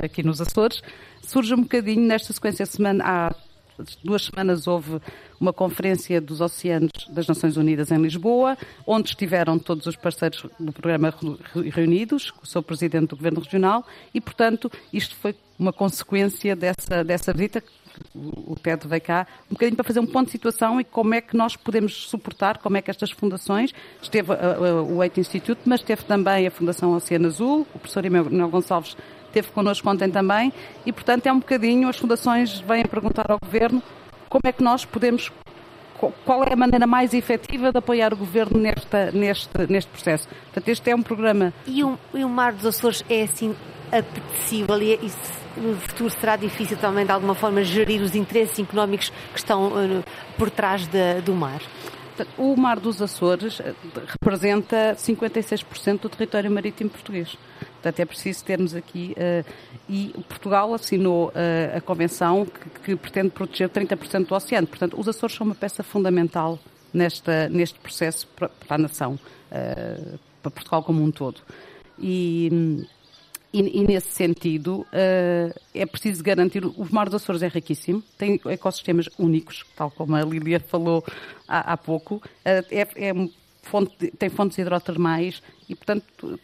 [0.04, 0.82] aqui nos Açores,
[1.22, 3.36] surge um bocadinho nesta sequência de semana, há
[4.04, 5.00] duas semanas houve
[5.40, 10.72] uma conferência dos oceanos das Nações Unidas em Lisboa, onde estiveram todos os parceiros do
[10.72, 11.14] programa
[11.74, 17.34] reunidos, o seu presidente do Governo Regional, e, portanto, isto foi uma consequência dessa, dessa
[17.34, 17.64] visita
[18.16, 21.22] o TED veio cá um bocadinho para fazer um ponto de situação e como é
[21.22, 26.04] que nós podemos suportar, como é que estas fundações, esteve o Eight Institute, mas teve
[26.04, 28.96] também a Fundação Oceano Azul, o professor Emmanuel Gonçalves
[29.38, 30.52] esteve connosco ontem também,
[30.86, 33.82] e portanto é um bocadinho, as fundações vêm perguntar ao Governo
[34.30, 35.32] como é que nós podemos
[36.26, 40.28] qual é a maneira mais efetiva de apoiar o Governo nesta, neste, neste processo.
[40.28, 41.52] Portanto, este é um programa...
[41.66, 43.56] E o, e o Mar dos Açores é assim
[43.92, 45.12] apetecível e, e
[45.60, 50.04] no futuro será difícil também de alguma forma gerir os interesses económicos que estão uh,
[50.38, 51.62] por trás de, do mar?
[52.38, 53.74] O Mar dos Açores eh,
[54.08, 57.38] representa 56% do território marítimo português.
[57.78, 59.16] Portanto, é preciso termos aqui.
[59.18, 59.46] Uh,
[59.88, 64.68] e Portugal assinou uh, a convenção que, que pretende proteger 30% do oceano.
[64.68, 66.60] Portanto, os Açores são uma peça fundamental
[66.94, 71.42] nesta, neste processo para, para a nação, uh, para Portugal como um todo.
[72.00, 72.84] E,
[73.54, 76.66] e, e nesse sentido, uh, é preciso garantir.
[76.66, 81.04] O Mar dos Açores é riquíssimo, tem ecossistemas únicos, tal como a Lília falou
[81.48, 82.16] há, há pouco.
[82.16, 83.14] Uh, é, é
[83.64, 86.40] fonte, tem fontes hidrotermais e, portanto,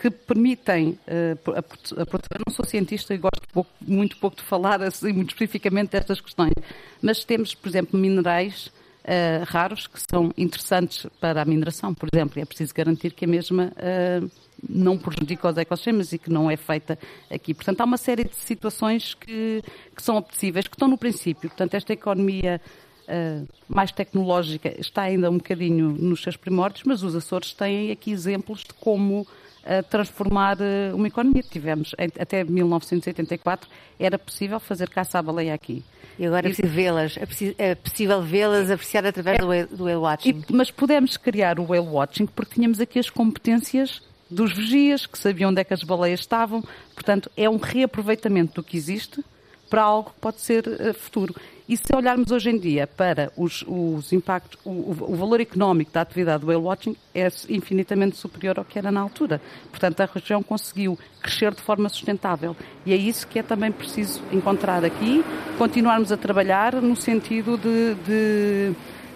[0.00, 1.62] que permitem uh, a,
[2.06, 2.42] proteger.
[2.46, 6.52] Não sou cientista e gosto pouco, muito pouco de falar assim, muito especificamente destas questões,
[7.00, 12.38] mas temos, por exemplo, minerais uh, raros que são interessantes para a mineração, por exemplo,
[12.38, 14.30] e é preciso garantir que a mesma uh,
[14.68, 16.98] não prejudica os ecossistemas e que não é feita
[17.30, 17.54] aqui.
[17.54, 19.62] Portanto, há uma série de situações que,
[19.94, 21.48] que são apetecíveis, que estão no princípio.
[21.48, 22.60] Portanto, esta economia
[23.08, 28.10] Uh, mais tecnológica está ainda um bocadinho nos seus primórdios, mas os Açores têm aqui
[28.10, 29.24] exemplos de como
[29.66, 31.42] uh, transformar uh, uma economia.
[31.42, 35.84] Tivemos, até 1984, era possível fazer caça à baleia aqui.
[36.18, 39.84] E agora é preciso vê-las, é, é, possível vê-las, apreciar através é, do, whale, do
[39.84, 40.44] whale watching.
[40.48, 45.18] E, mas pudemos criar o whale watching porque tínhamos aqui as competências dos vigias, que
[45.18, 46.64] sabiam onde é que as baleias estavam.
[46.94, 49.22] Portanto, é um reaproveitamento do que existe
[49.68, 51.34] para algo que pode ser uh, futuro.
[51.68, 56.02] E se olharmos hoje em dia para os, os impactos, o, o, valor económico da
[56.02, 59.40] atividade do whale watching é infinitamente superior ao que era na altura.
[59.68, 62.56] Portanto, a região conseguiu crescer de forma sustentável.
[62.84, 65.24] E é isso que é também preciso encontrar aqui,
[65.58, 68.72] continuarmos a trabalhar no sentido de, de,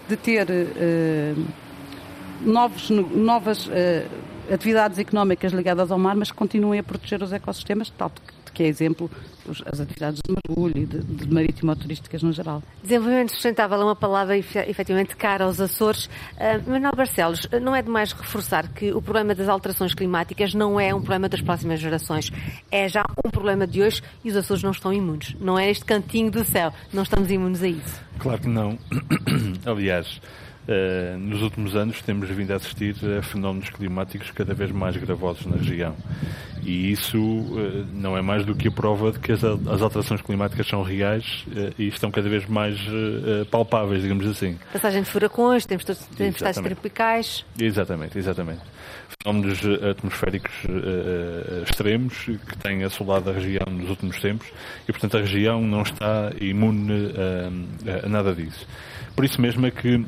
[0.09, 1.47] de ter uh,
[2.41, 3.73] novos, novas uh,
[4.53, 8.11] atividades económicas ligadas ao mar, mas que continuem a proteger os ecossistemas, tal
[8.61, 9.11] que é exemplo
[9.65, 12.63] as atividades de mergulho e de, de marítimo-turísticas no geral.
[12.83, 16.07] Desenvolvimento sustentável é uma palavra efetivamente cara aos Açores.
[16.37, 20.95] Uh, Manuel Barcelos, não é demais reforçar que o problema das alterações climáticas não é
[20.95, 22.31] um problema das próximas gerações,
[22.71, 25.35] é já um problema de hoje e os Açores não estão imunes.
[25.41, 28.01] Não é este cantinho do céu, não estamos imunes a isso.
[28.19, 28.79] Claro que não.
[29.65, 30.21] Aliás,
[30.71, 35.45] Uh, nos últimos anos temos vindo a assistir a fenómenos climáticos cada vez mais gravosos
[35.45, 35.97] na região.
[36.63, 40.23] E isso uh, não é mais do que a prova de que as, as alterações
[40.23, 42.79] climáticas são reais uh, e estão cada vez mais
[43.51, 44.61] palpáveis, digamos assim.
[44.73, 47.45] Passagem de furacões, tempestades tropicais.
[47.59, 48.61] Exatamente, exatamente.
[49.21, 49.59] Fenómenos
[49.91, 50.53] atmosféricos
[51.69, 54.47] extremos que têm assolado a região nos últimos tempos
[54.89, 58.67] e, portanto, a região não está imune a, a nada disso.
[59.17, 60.05] Por isso mesmo é que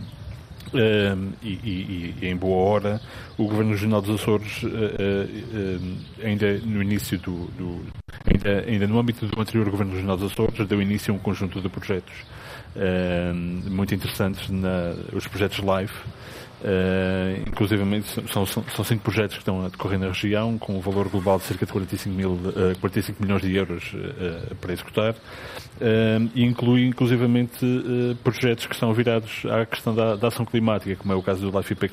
[0.69, 3.01] Uh, e, e, e, em boa hora
[3.37, 7.85] o Governo Regional dos Açores, uh, uh, ainda no início do, do
[8.25, 11.61] ainda, ainda, no âmbito do anterior Governo Regional dos Açores, deu início a um conjunto
[11.61, 12.15] de projetos
[13.71, 15.95] muito interessantes, na, os projetos LIFE,
[16.63, 17.83] Uh, inclusive
[18.31, 21.39] são, são, são, cinco projetos que estão a decorrer na região, com um valor global
[21.39, 25.17] de cerca de 45, mil, uh, 45 milhões de euros uh, para executar,
[26.35, 27.67] e inclui inclusivamente
[28.23, 31.59] projetos que estão virados à questão da, da, ação climática, como é o caso do
[31.59, 31.89] Life IP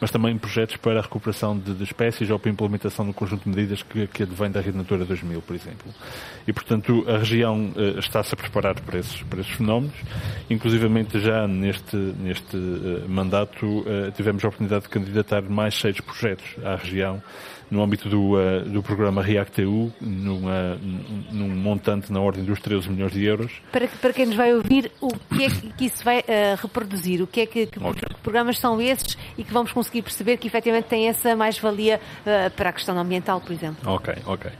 [0.00, 3.14] mas também projetos para a recuperação de, de espécies ou para a implementação de um
[3.14, 5.92] conjunto de medidas que, que advém da Rede Natura 2000, por exemplo.
[6.46, 9.94] E, portanto, a região está-se a preparar para esses, para esses fenómenos,
[10.48, 12.56] inclusivamente já neste, neste
[13.08, 17.22] mandato uh, tivemos a oportunidade de candidatar mais seis projetos à região
[17.70, 20.78] no âmbito do, uh, do programa REACT-EU, numa,
[21.30, 23.52] num montante na ordem dos 13 milhões de euros.
[23.70, 27.22] Para, para quem nos vai ouvir, o que é que isso vai uh, reproduzir?
[27.22, 28.08] O que é que, que, okay.
[28.22, 32.70] programas são esses e que vamos conseguir perceber que efetivamente tem essa mais-valia uh, para
[32.70, 33.88] a questão ambiental, por exemplo?
[33.88, 34.50] Ok, ok.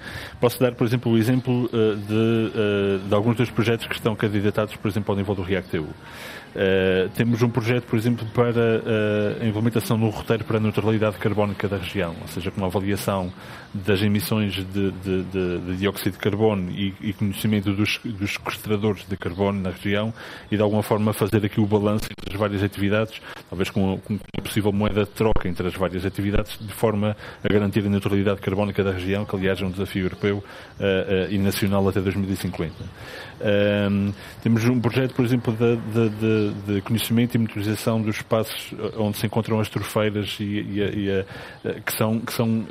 [0.40, 4.88] Posso dar, por exemplo, o exemplo de, de alguns dos projetos que estão candidatados, por
[4.88, 5.88] exemplo, ao nível do REACT-EU.
[6.50, 10.60] Uh, temos um projeto, por exemplo, para uh, a implementação de um roteiro para a
[10.60, 12.99] neutralidade carbónica da região, ou seja, com uma avaliação
[13.72, 19.06] das emissões de, de, de, de dióxido de carbono e, e conhecimento dos, dos, sequestradores
[19.08, 20.12] de carbono na região
[20.50, 24.14] e, de alguma forma, fazer aqui o balanço entre as várias atividades, talvez com, com
[24.14, 28.40] uma possível moeda de troca entre as várias atividades, de forma a garantir a neutralidade
[28.40, 32.74] carbónica da região, que, aliás, é um desafio europeu uh, e nacional até 2050.
[34.42, 35.70] Temos um projeto, por exemplo, de
[36.08, 41.10] de, de, conhecimento e monitorização dos espaços onde se encontram as trofeiras e, e, e
[41.10, 41.26] eh,
[41.84, 42.66] que são, que são uh,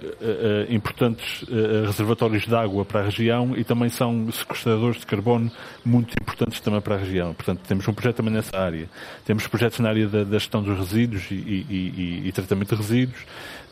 [0.74, 5.52] importantes uh, reservatórios de água para a região e também são sequestradores de carbono
[5.86, 7.34] muito importantes também para a região.
[7.34, 8.88] Portanto, temos um projeto também nessa área.
[9.26, 13.20] Temos projetos na área da, da gestão dos resíduos e, e tratamento de resíduos.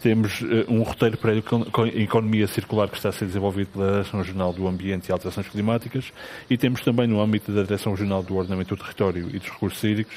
[0.01, 1.36] Temos uh, um roteiro para a
[1.95, 6.12] economia circular que está a ser desenvolvido pela Direção Regional do Ambiente e Alterações Climáticas
[6.49, 9.83] e temos também no âmbito da Direção Regional do Ordenamento do Território e dos Recursos
[9.83, 10.15] Hídricos,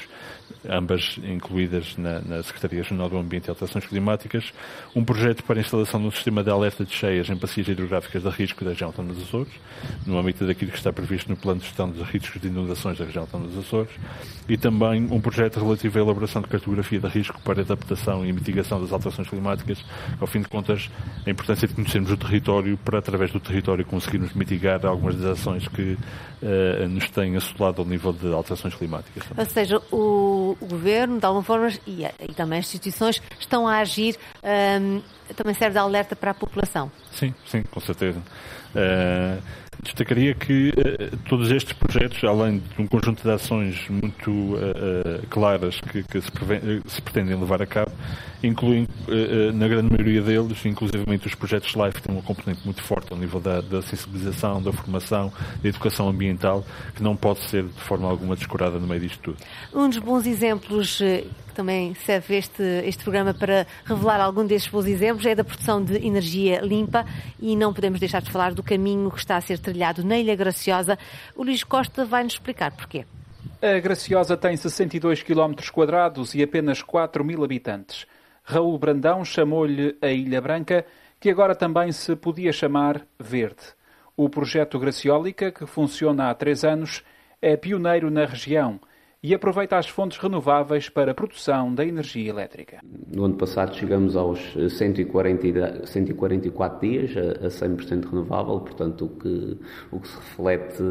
[0.67, 4.51] ambas incluídas na, na Secretaria Regional do Ambiente e Alterações Climáticas,
[4.95, 8.23] um projeto para a instalação de um sistema de alerta de cheias em bacias hidrográficas
[8.23, 9.51] de risco da região autónoma dos Açores,
[10.05, 13.05] no âmbito daquilo que está previsto no plano de gestão dos riscos de inundações da
[13.05, 13.91] região autónoma dos Açores,
[14.47, 18.81] e também um projeto relativo à elaboração de cartografia de risco para adaptação e mitigação
[18.81, 19.83] das alterações climáticas,
[20.19, 20.89] ao fim de contas,
[21.25, 25.67] a importância de conhecermos o território para, através do território, conseguirmos mitigar algumas das ações
[25.67, 25.97] que
[26.41, 29.23] uh, nos têm assolado ao nível de alterações climáticas.
[29.35, 33.77] Ou seja, o, o Governo, de alguma forma, e, e, também as instituições, estão a
[33.77, 34.17] agir,
[34.81, 35.01] um,
[35.35, 36.91] também serve de alerta para a população.
[37.11, 38.19] Sim, sim, com certeza.
[38.75, 39.41] Uh,
[39.81, 45.79] destacaria que uh, todos estes projetos, além de um conjunto de ações muito uh, claras
[45.81, 46.29] que, que se,
[46.87, 47.91] se, pretendem levar a cabo,
[48.43, 48.87] incluem,
[49.53, 53.39] na grande maioria deles, inclusivamente os projetos LIFE, têm uma componente muito forte ao nível
[53.39, 56.65] da, da, sensibilização, da formação, da educação ambiental,
[56.95, 59.37] que não pode ser de forma alguma descurada no meio disto tudo.
[59.73, 61.01] Um dos bons exemplos
[61.61, 65.95] também serve este, este programa para revelar algum destes bons exemplos, é da produção de
[66.03, 67.05] energia limpa
[67.39, 70.35] e não podemos deixar de falar do caminho que está a ser trilhado na Ilha
[70.35, 70.97] Graciosa.
[71.35, 73.05] O Luís Costa vai nos explicar porquê.
[73.61, 78.07] A Graciosa tem 62 km quadrados e apenas 4 mil habitantes.
[78.43, 80.83] Raul Brandão chamou-lhe a Ilha Branca,
[81.19, 83.61] que agora também se podia chamar Verde.
[84.17, 87.03] O projeto Graciólica, que funciona há três anos,
[87.39, 88.79] é pioneiro na região
[89.23, 92.79] e aproveita as fontes renováveis para a produção da energia elétrica.
[93.13, 99.59] No ano passado chegamos aos 140, 144 dias a 100% renovável, portanto o que,
[99.91, 100.83] o que se reflete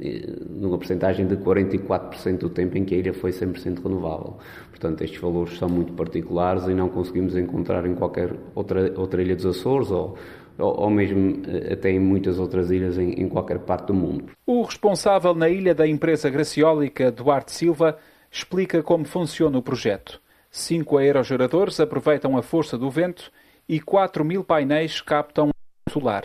[0.00, 4.38] eh, numa porcentagem de 44% do tempo em que a ilha foi 100% renovável.
[4.70, 9.34] Portanto, estes valores são muito particulares e não conseguimos encontrar em qualquer outra, outra ilha
[9.34, 10.16] dos Açores ou
[10.58, 14.26] ou mesmo eh, até em muitas outras ilhas em, em qualquer parte do mundo.
[14.46, 17.98] O responsável na ilha da empresa graciólica, Duarte Silva,
[18.30, 20.20] explica como funciona o projeto.
[20.50, 23.30] Cinco aerogeradores aproveitam a força do vento
[23.68, 25.50] e 4 mil painéis captam
[25.88, 26.24] solar.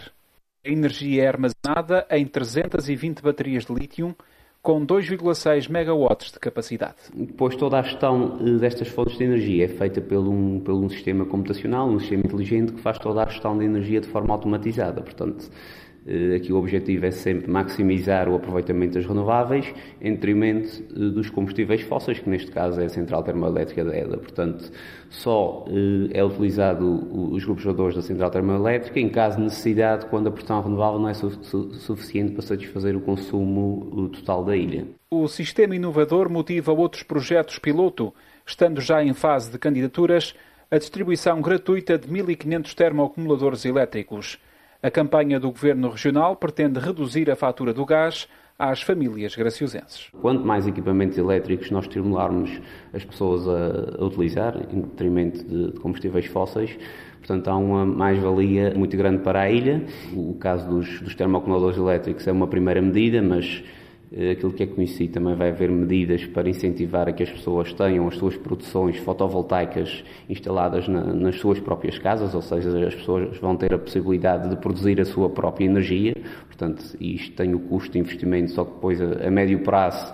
[0.65, 4.15] A energia é armazenada em 320 baterias de lítio
[4.61, 6.95] com 2,6 megawatts de capacidade.
[7.13, 10.87] Depois toda a gestão eh, destas fontes de energia é feita por um, por um
[10.87, 15.01] sistema computacional, um sistema inteligente que faz toda a gestão de energia de forma automatizada.
[15.01, 15.49] Portanto,
[16.35, 21.81] aqui o objetivo é sempre maximizar o aproveitamento das renováveis em detrimento eh, dos combustíveis
[21.81, 24.17] fósseis, que neste caso é a central termoelétrica da EDA.
[24.17, 24.71] Portanto,
[25.09, 26.85] só eh, é utilizado
[27.33, 31.09] os grupos geradores da central termoelétrica em caso de necessidade, quando a produção renovável não
[31.09, 34.87] é su su suficiente para satisfazer o consumo total da ilha.
[35.09, 38.13] O sistema inovador motiva outros projetos piloto,
[38.45, 40.33] estando já em fase de candidaturas,
[40.69, 44.39] a distribuição gratuita de 1.500 termoacumuladores elétricos.
[44.83, 50.09] A campanha do Governo Regional pretende reduzir a fatura do gás às famílias graciosenses.
[50.21, 52.59] Quanto mais equipamentos elétricos nós estimularmos
[52.91, 56.77] as pessoas a, utilizar, em detrimento de, de combustíveis fósseis,
[57.21, 59.85] Portanto, há uma mais-valia muito grande para a ilha.
[60.11, 63.63] O caso dos, dos termoacumuladores elétricos é uma primeira medida, mas
[64.31, 68.07] aquilo que é conhecido também vai haver medidas para incentivar a que as pessoas tenham
[68.07, 73.55] as suas produções fotovoltaicas instaladas na, nas suas próprias casas, ou seja, as pessoas vão
[73.55, 76.13] ter a possibilidade de produzir a sua própria energia.
[76.45, 80.13] Portanto, isto tem o custo de investimento, só que depois a, a médio prazo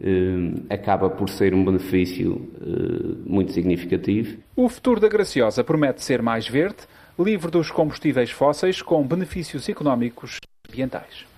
[0.00, 4.36] eh, acaba por ser um benefício eh, muito significativo.
[4.56, 6.78] O futuro da Graciosa promete ser mais verde,
[7.16, 11.37] livre dos combustíveis fósseis, com benefícios económicos e ambientais.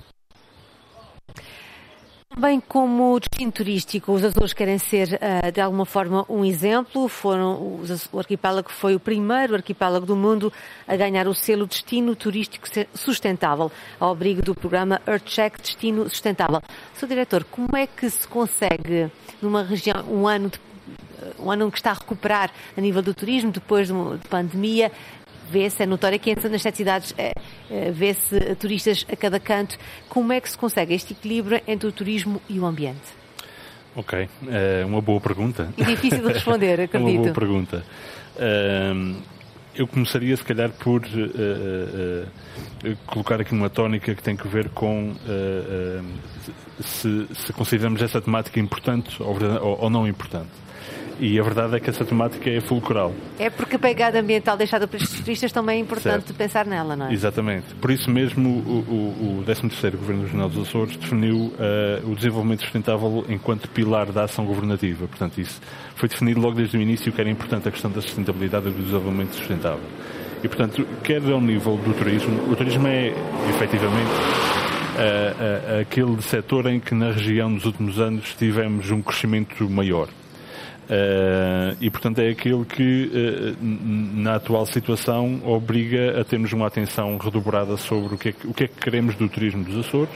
[2.38, 7.08] Bem como destino turístico, os Açores querem ser, uh, de alguma forma, um exemplo.
[7.08, 7.80] Foram,
[8.12, 10.52] o arquipélago foi o primeiro arquipélago do mundo
[10.86, 16.62] a ganhar o selo Destino Turístico Sustentável, ao abrigo do programa Earthcheck Destino Sustentável.
[16.94, 17.08] Sr.
[17.08, 19.10] Diretor, como é que se consegue,
[19.42, 20.60] numa região, um ano de
[21.38, 24.90] um ano que está a recuperar a nível do turismo, depois de, de pandemia,
[25.50, 27.32] vê-se, é notório que nas sete cidades é,
[27.70, 29.76] é, vê-se turistas a cada canto.
[30.08, 33.20] Como é que se consegue este equilíbrio entre o turismo e o ambiente?
[33.96, 35.68] Ok, é uma boa pergunta.
[35.76, 37.10] E difícil de responder, acredito.
[37.10, 37.84] uma boa pergunta.
[39.74, 41.02] eu começaria, se calhar, por
[43.06, 45.14] colocar aqui uma tónica que tem que ver com
[46.80, 50.50] se, se, consideramos essa temática importante ou não importante.
[51.20, 53.12] E a verdade é que essa temática é fulcral.
[53.38, 56.34] É porque a pegada ambiental deixada pelos turistas também é importante certo.
[56.34, 57.12] pensar nela, não é?
[57.12, 57.74] Exatamente.
[57.74, 62.62] Por isso mesmo o, o, o 13º Governo Regional dos Açores definiu uh, o desenvolvimento
[62.62, 65.06] sustentável enquanto pilar da ação governativa.
[65.06, 65.60] Portanto, isso
[65.94, 68.82] foi definido logo desde o início que era importante a questão da sustentabilidade e do
[68.82, 69.84] desenvolvimento sustentável.
[70.42, 73.12] E, portanto, quer ao nível do turismo, o turismo é,
[73.50, 74.10] efetivamente,
[74.96, 80.08] uh, uh, aquele setor em que na região nos últimos anos tivemos um crescimento maior.
[80.90, 87.16] Uh, e, portanto, é aquele que, uh, na atual situação, obriga a termos uma atenção
[87.16, 90.12] redobrada sobre o que, é que, o que é que queremos do turismo dos Açores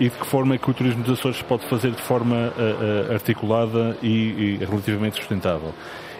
[0.00, 3.12] e de que forma é que o turismo dos Açores pode fazer de forma uh,
[3.12, 4.08] articulada e,
[4.58, 5.72] e relativamente sustentável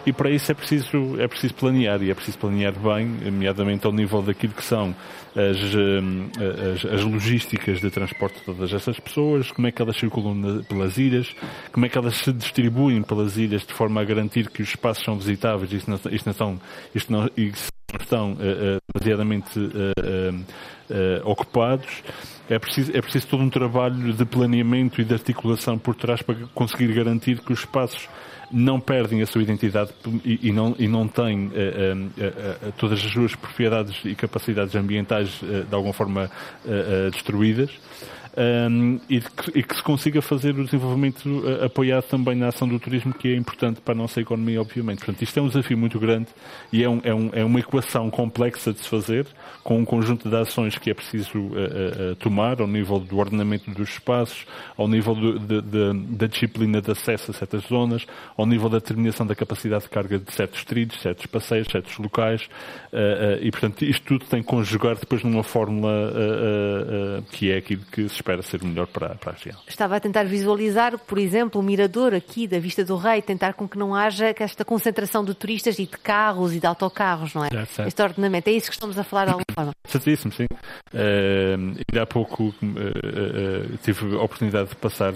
[0.05, 3.91] e para isso é preciso, é preciso planear e é preciso planear bem, nomeadamente ao
[3.91, 4.95] nível daquilo que são
[5.35, 9.97] as, eh, as, as, logísticas de transporte de todas essas pessoas, como é que elas
[9.97, 11.35] circulam na, pelas ilhas,
[11.71, 15.03] como é que elas se distribuem pelas ilhas de forma a garantir que os espaços
[15.03, 16.61] são visitáveis isto não, isto não, estão,
[16.95, 17.51] isto não, e
[17.99, 22.03] estão uh, uh, demasiadamente uh, ocupados.
[22.49, 26.35] É preciso, é preciso todo um trabalho de planeamento e de articulação por trás para
[26.55, 28.09] conseguir garantir que os espaços
[28.51, 29.91] não perdem a sua identidade
[30.25, 34.75] e, e não, e não têm uh, uh, uh, todas as suas propriedades e capacidades
[34.75, 36.31] ambientais de alguma forma
[37.11, 37.69] destruídas
[38.39, 42.67] um, e, que, e, que, se consiga fazer o desenvolvimento uh, apoiado também na ação
[42.67, 44.99] do turismo, que é importante para a nossa economia, obviamente.
[44.99, 46.27] Portanto, isto é um desafio muito grande
[46.71, 49.27] e é, um, é, um, é uma equação complexa de se fazer,
[49.61, 53.69] com um conjunto de ações que é preciso uh, uh, tomar ao nível do ordenamento
[53.71, 54.45] dos espaços,
[54.77, 58.05] ao nível do, de, de, da disciplina de acesso a certas zonas,
[58.37, 62.47] ao nível da determinação da capacidade de carga de certos trilhos, certos passeios, certos locais,
[63.41, 66.13] e, portanto, isto tudo tem que conjugar depois numa fórmula
[67.31, 69.57] que é aquilo que se espera ser melhor para, para a região.
[69.67, 73.67] Estava a tentar visualizar, por exemplo, o mirador aqui da Vista do Rei, tentar com
[73.67, 77.47] que não haja esta concentração de turistas e de carros e de autocarros, não é?
[77.47, 77.87] é certo.
[77.87, 79.71] Este ordenamento, é isso que estamos a falar de alguma forma.
[79.85, 80.45] Certíssimo, sim.
[80.93, 85.13] Uh, ainda há pouco uh, uh, tive a oportunidade de passar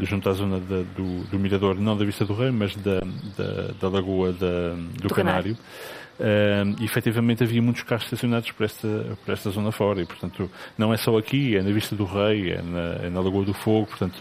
[0.00, 3.00] junto à zona da, do, do, mirador, não da Vista do Rei, mas da,
[3.36, 5.56] da, da Lagoa da, do, do, Canário.
[5.56, 10.06] Canário Uh, e efetivamente havia muitos carros estacionados por esta, por esta zona fora e,
[10.06, 13.44] portanto, não é só aqui, é na Vista do Rei, é na, é na Lagoa
[13.44, 14.16] do Fogo, portanto,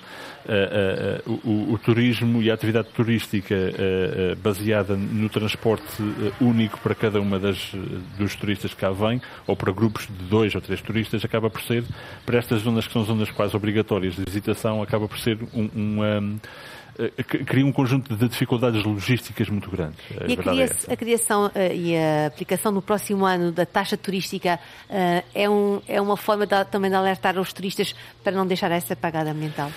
[0.46, 3.56] uh, uh, o, o, turismo e a atividade turística
[4.42, 5.86] baseada no transporte
[6.40, 7.72] único para cada uma das,
[8.18, 11.62] dos turistas que cá vêm, ou para grupos de dois ou três turistas, acaba por
[11.62, 11.84] ser,
[12.26, 16.02] para estas zonas que são zonas quase obrigatórias de visitação, acaba por ser um, um,
[16.02, 16.40] um eh,
[17.46, 20.00] cria um conjunto de dificuldades logísticas muito grandes.
[20.20, 23.66] A e a, cria é a, criação uh, e a aplicação no próximo ano da
[23.66, 28.34] taxa turística uh, é, um, é uma forma de, também de alertar os turistas para
[28.34, 29.72] não deixar essa pagada ambiental?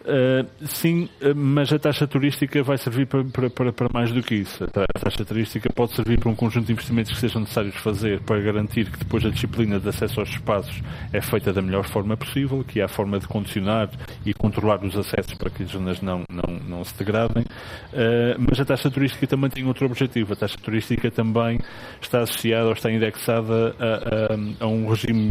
[0.00, 4.34] Uh, sim, uh, mas a taxa turística vai servir para, para, para, mais do que
[4.34, 4.64] isso.
[4.64, 8.40] A taxa turística pode servir para um conjunto de investimentos que sejam necessários fazer para
[8.40, 10.80] garantir que depois a disciplina de acesso aos espaços
[11.12, 13.90] é feita da melhor forma possível, que há a forma de condicionar
[14.24, 17.44] e controlar os acessos para que as zonas não, não, não se degradem.
[17.92, 20.32] Uh, mas a taxa turística também tem outro objetivo.
[20.32, 21.58] A taxa turística também
[22.00, 25.30] está associada ou está indexada a, a, a um regime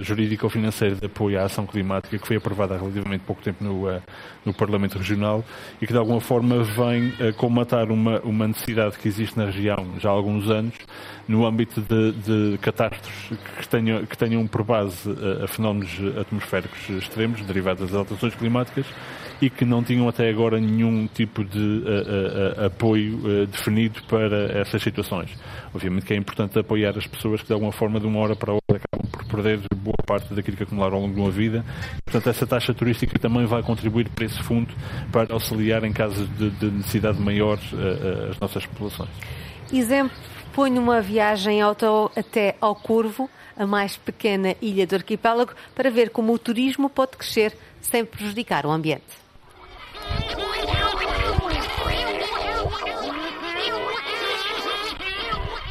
[0.00, 4.02] jurídico-financeiro de apoio à ação climática que foi aprovado há relativamente pouco tempo no, uh,
[4.44, 5.44] no Parlamento Regional
[5.80, 9.86] e que de alguma forma vem uh, comatar uma, uma necessidade que existe na região
[9.98, 10.74] já há alguns anos
[11.28, 15.90] no âmbito de, de catástrofes que tenham, que tenham por base uh, fenómenos
[16.20, 18.86] atmosféricos extremos derivados das alterações climáticas
[19.44, 24.58] e que não tinham até agora nenhum tipo de uh, uh, apoio uh, definido para
[24.58, 25.30] essas situações.
[25.74, 28.54] Obviamente que é importante apoiar as pessoas que de alguma forma, de uma hora para
[28.54, 31.62] outra, acabam por perder boa parte daquilo que acumularam ao longo de uma vida.
[32.04, 34.72] Portanto, essa taxa turística também vai contribuir para esse fundo
[35.12, 37.58] para auxiliar em casos de, de necessidade maior
[38.30, 39.10] as nossas populações.
[39.70, 40.16] Exemplo,
[40.54, 46.10] ponho uma viagem auto até ao Corvo, a mais pequena ilha do arquipélago, para ver
[46.10, 49.23] como o turismo pode crescer sem prejudicar o ambiente.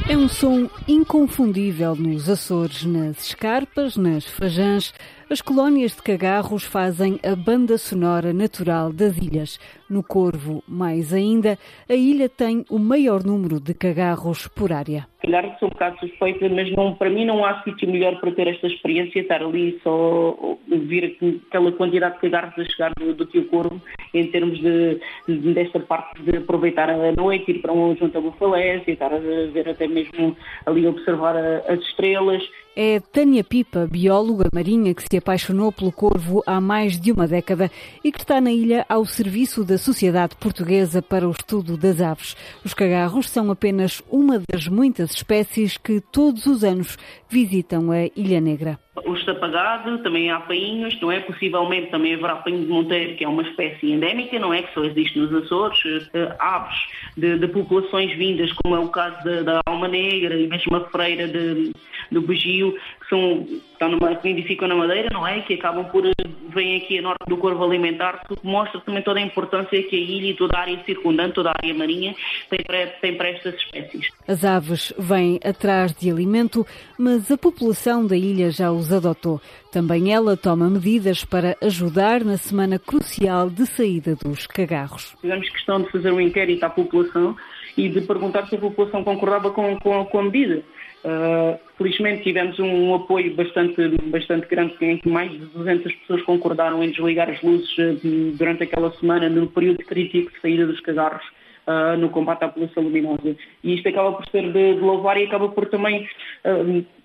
[0.06, 4.92] É um som inconfundível nos Açores, nas escarpas, nas fajãs.
[5.34, 9.58] As colónias de cagarros fazem a banda sonora natural das ilhas.
[9.90, 11.58] No Corvo, mais ainda,
[11.90, 15.08] a ilha tem o maior número de cagarros por área.
[15.20, 18.46] Calhar sou um bocado suspeita, mas não, para mim não há sítio melhor para ter
[18.46, 21.18] esta experiência, estar ali só ver
[21.48, 23.82] aquela quantidade de cagarros a chegar do, do que o Corvo,
[24.12, 28.60] em termos de, de, desta parte de aproveitar a noite, ir para um junto a
[28.60, 32.42] e estar a ver até mesmo ali observar as estrelas
[32.76, 37.70] é Tânia Pipa, bióloga marinha que se apaixonou pelo corvo há mais de uma década
[38.02, 42.36] e que está na ilha ao serviço da Sociedade Portuguesa para o Estudo das Aves.
[42.64, 46.96] Os cagarros são apenas uma das muitas espécies que todos os anos
[47.28, 48.78] visitam a Ilha Negra.
[49.04, 51.18] O estapagado, também há painhos, não é?
[51.18, 54.62] Possivelmente também haverá painho de monteiro, que é uma espécie endémica, não é?
[54.62, 55.84] Que só existe nos Açores.
[55.84, 56.78] Uh, aves
[57.16, 60.88] de, de, populações vindas, como é o caso da, da alma negra e mesmo a
[60.90, 61.72] freira de,
[62.14, 65.40] do bugio, que são estão numa, que nidificam na madeira, não é?
[65.40, 66.04] Que acabam por
[66.48, 69.98] vêm aqui a norte do corvo alimentar, que mostra também toda a importância que a
[69.98, 72.14] ilha e toda a área circundante, toda a área marinha
[72.48, 74.08] tem para, tem para estas espécies.
[74.26, 76.64] As aves vêm atrás de alimento,
[76.98, 79.40] mas a população da ilha já os adotou.
[79.72, 85.16] Também ela toma medidas para ajudar na semana crucial de saída dos cagarros.
[85.20, 87.36] Fizemos questão de fazer um inquérito à população
[87.76, 90.62] e de perguntar se a população concordava com, com, com a medida.
[91.04, 96.82] Uh, felizmente tivemos um, apoio bastante, bastante grande, em que mais de 200 pessoas concordaram
[96.82, 101.22] em desligar as luzes uh, durante aquela semana, no período crítico de saída dos cagarros,
[101.66, 103.36] uh, no combate à poluição luminosa.
[103.62, 106.08] E isto acaba por ser de, de louvar e acaba por também,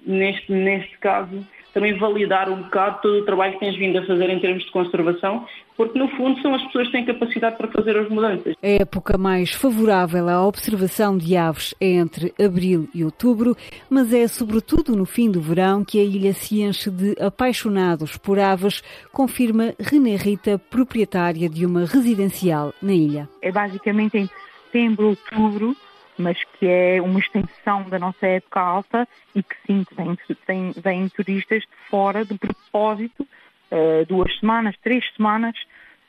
[0.05, 4.29] neste, neste caso, também validar um bocado todo o trabalho que tens vindo a fazer
[4.29, 5.45] em termos de conservação,
[5.79, 8.53] porque no fundo são as pessoas que têm capacidade para fazer as mudanças.
[8.61, 13.55] A época mais favorável à observação de aves é entre abril e outubro,
[13.89, 18.37] mas é sobretudo no fim do verão que a ilha se enche de apaixonados por
[18.37, 23.29] aves, confirma René Rita, proprietária de uma residencial na ilha.
[23.41, 24.29] É basicamente em
[24.65, 25.77] setembro, outubro,
[26.17, 31.07] mas que é uma extensão da nossa época alta e que sim, vêm, vêm, vêm
[31.07, 33.25] turistas de fora de propósito,
[33.71, 35.55] uh, duas semanas, três semanas,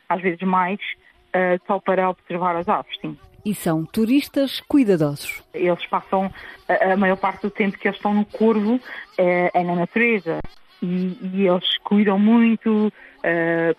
[0.08, 3.16] às vezes mais, uh, só para observar as aves, sim.
[3.44, 5.42] E são turistas cuidadosos.
[5.54, 6.30] Eles passam
[6.68, 8.78] a, a maior parte do tempo que eles estão no Corvo
[9.16, 10.40] é, é na natureza
[10.82, 12.92] e, e, eles cuidam muito.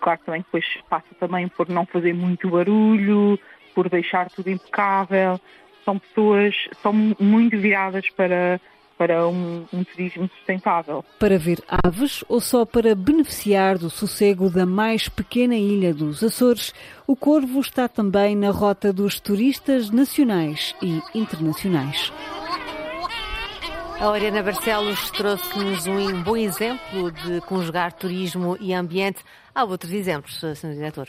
[0.00, 3.38] Claro que também depois passa também por não fazer muito barulho,
[3.74, 5.40] por deixar tudo impecável
[5.84, 8.60] são pessoas, são muito viradas para,
[9.02, 11.04] para um, um, turismo sustentável.
[11.18, 16.72] Para ver aves ou só para beneficiar do sossego da mais pequena ilha dos Açores,
[17.04, 22.12] o Corvo está também na rota dos turistas nacionais e internacionais.
[23.98, 29.18] A Oriana Barcelos trouxe-nos um bom exemplo de conjugar turismo e ambiente.
[29.52, 30.74] Há outros exemplos, Sr.
[30.74, 31.08] Diretor?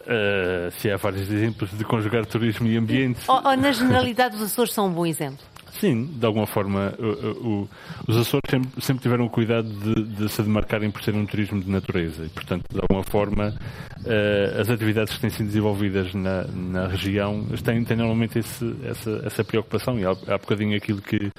[0.00, 3.20] Uh, se há vários exemplos de conjugar turismo e ambiente.
[3.28, 5.51] Ou, ou na generalidade, os Açores são um bom exemplo?
[5.82, 7.68] Sim, de alguma forma, o, o,
[8.06, 11.60] os Açores sempre, sempre, tiveram o cuidado de, de, se demarcarem por ser um turismo
[11.60, 12.24] de natureza.
[12.24, 17.44] E, portanto, de alguma forma, uh, as atividades que têm sido desenvolvidas na, na região
[17.64, 19.98] têm, têm normalmente esse, essa, essa, preocupação.
[19.98, 21.30] E há, há bocadinho aquilo que uh,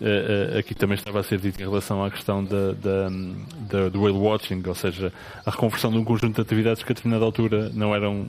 [0.00, 3.08] uh, aqui também estava a ser dito em relação à questão da, da,
[3.70, 5.12] da, do whale watching, ou seja,
[5.46, 8.26] a reconversão de um conjunto de atividades que a determinada altura não eram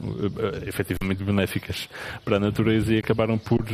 [0.68, 1.90] efetivamente benéficas
[2.24, 3.66] para a natureza e acabaram por,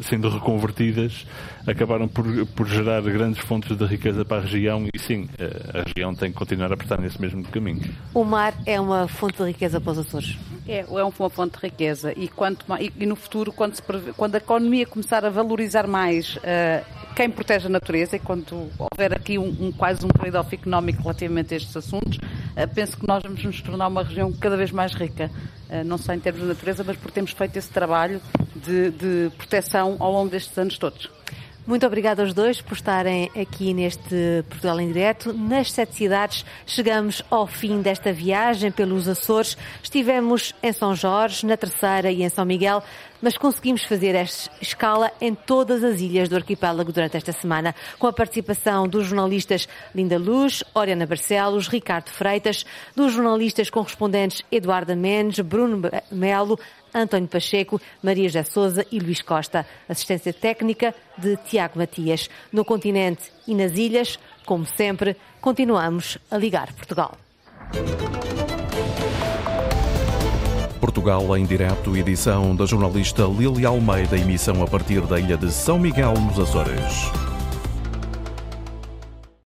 [0.00, 1.17] sendo reconvertidas
[1.66, 5.28] acabaram por, por gerar grandes fontes de riqueza para a região e sim,
[5.74, 7.82] a região tem que continuar a apertar nesse mesmo caminho.
[8.14, 10.36] O mar é uma fonte de riqueza para os Açores?
[10.66, 13.82] É, é uma fonte de riqueza e, quanto, e, no futuro, quando, se,
[14.16, 16.84] quando, a economia começar a valorizar mais uh,
[17.16, 21.54] quem protege a natureza e quando houver aqui um, um quase um trade-off económico relativamente
[21.54, 24.92] a estes assuntos, uh, penso que nós vamos nos tornar uma região cada vez mais
[24.92, 25.30] rica,
[25.70, 28.20] uh, não só em termos de natureza, mas por termos feito esse trabalho
[28.58, 31.10] de, de proteção ao longo destes anos todos.
[31.68, 35.34] Muito obrigada aos dois por estarem aqui neste Portugal em Direto.
[35.34, 39.54] Nas sete cidades chegamos ao fim desta viagem pelos Açores.
[39.82, 42.82] Estivemos em São Jorge, na Terceira e em São Miguel,
[43.20, 48.06] mas conseguimos fazer esta escala em todas as ilhas do arquipélago durante esta semana, com
[48.06, 52.64] a participação dos jornalistas Linda Luz, Oriana Barcelos, Ricardo Freitas,
[52.96, 56.58] dos jornalistas correspondentes Eduardo Mendes, Bruno Melo,
[57.00, 59.66] António Pacheco, Maria José Souza e Luís Costa.
[59.88, 62.28] Assistência técnica de Tiago Matias.
[62.52, 67.16] No continente e nas ilhas, como sempre, continuamos a ligar Portugal.
[70.80, 75.78] Portugal em direto, edição da jornalista Lili Almeida, emissão a partir da ilha de São
[75.78, 77.27] Miguel, nos Açores.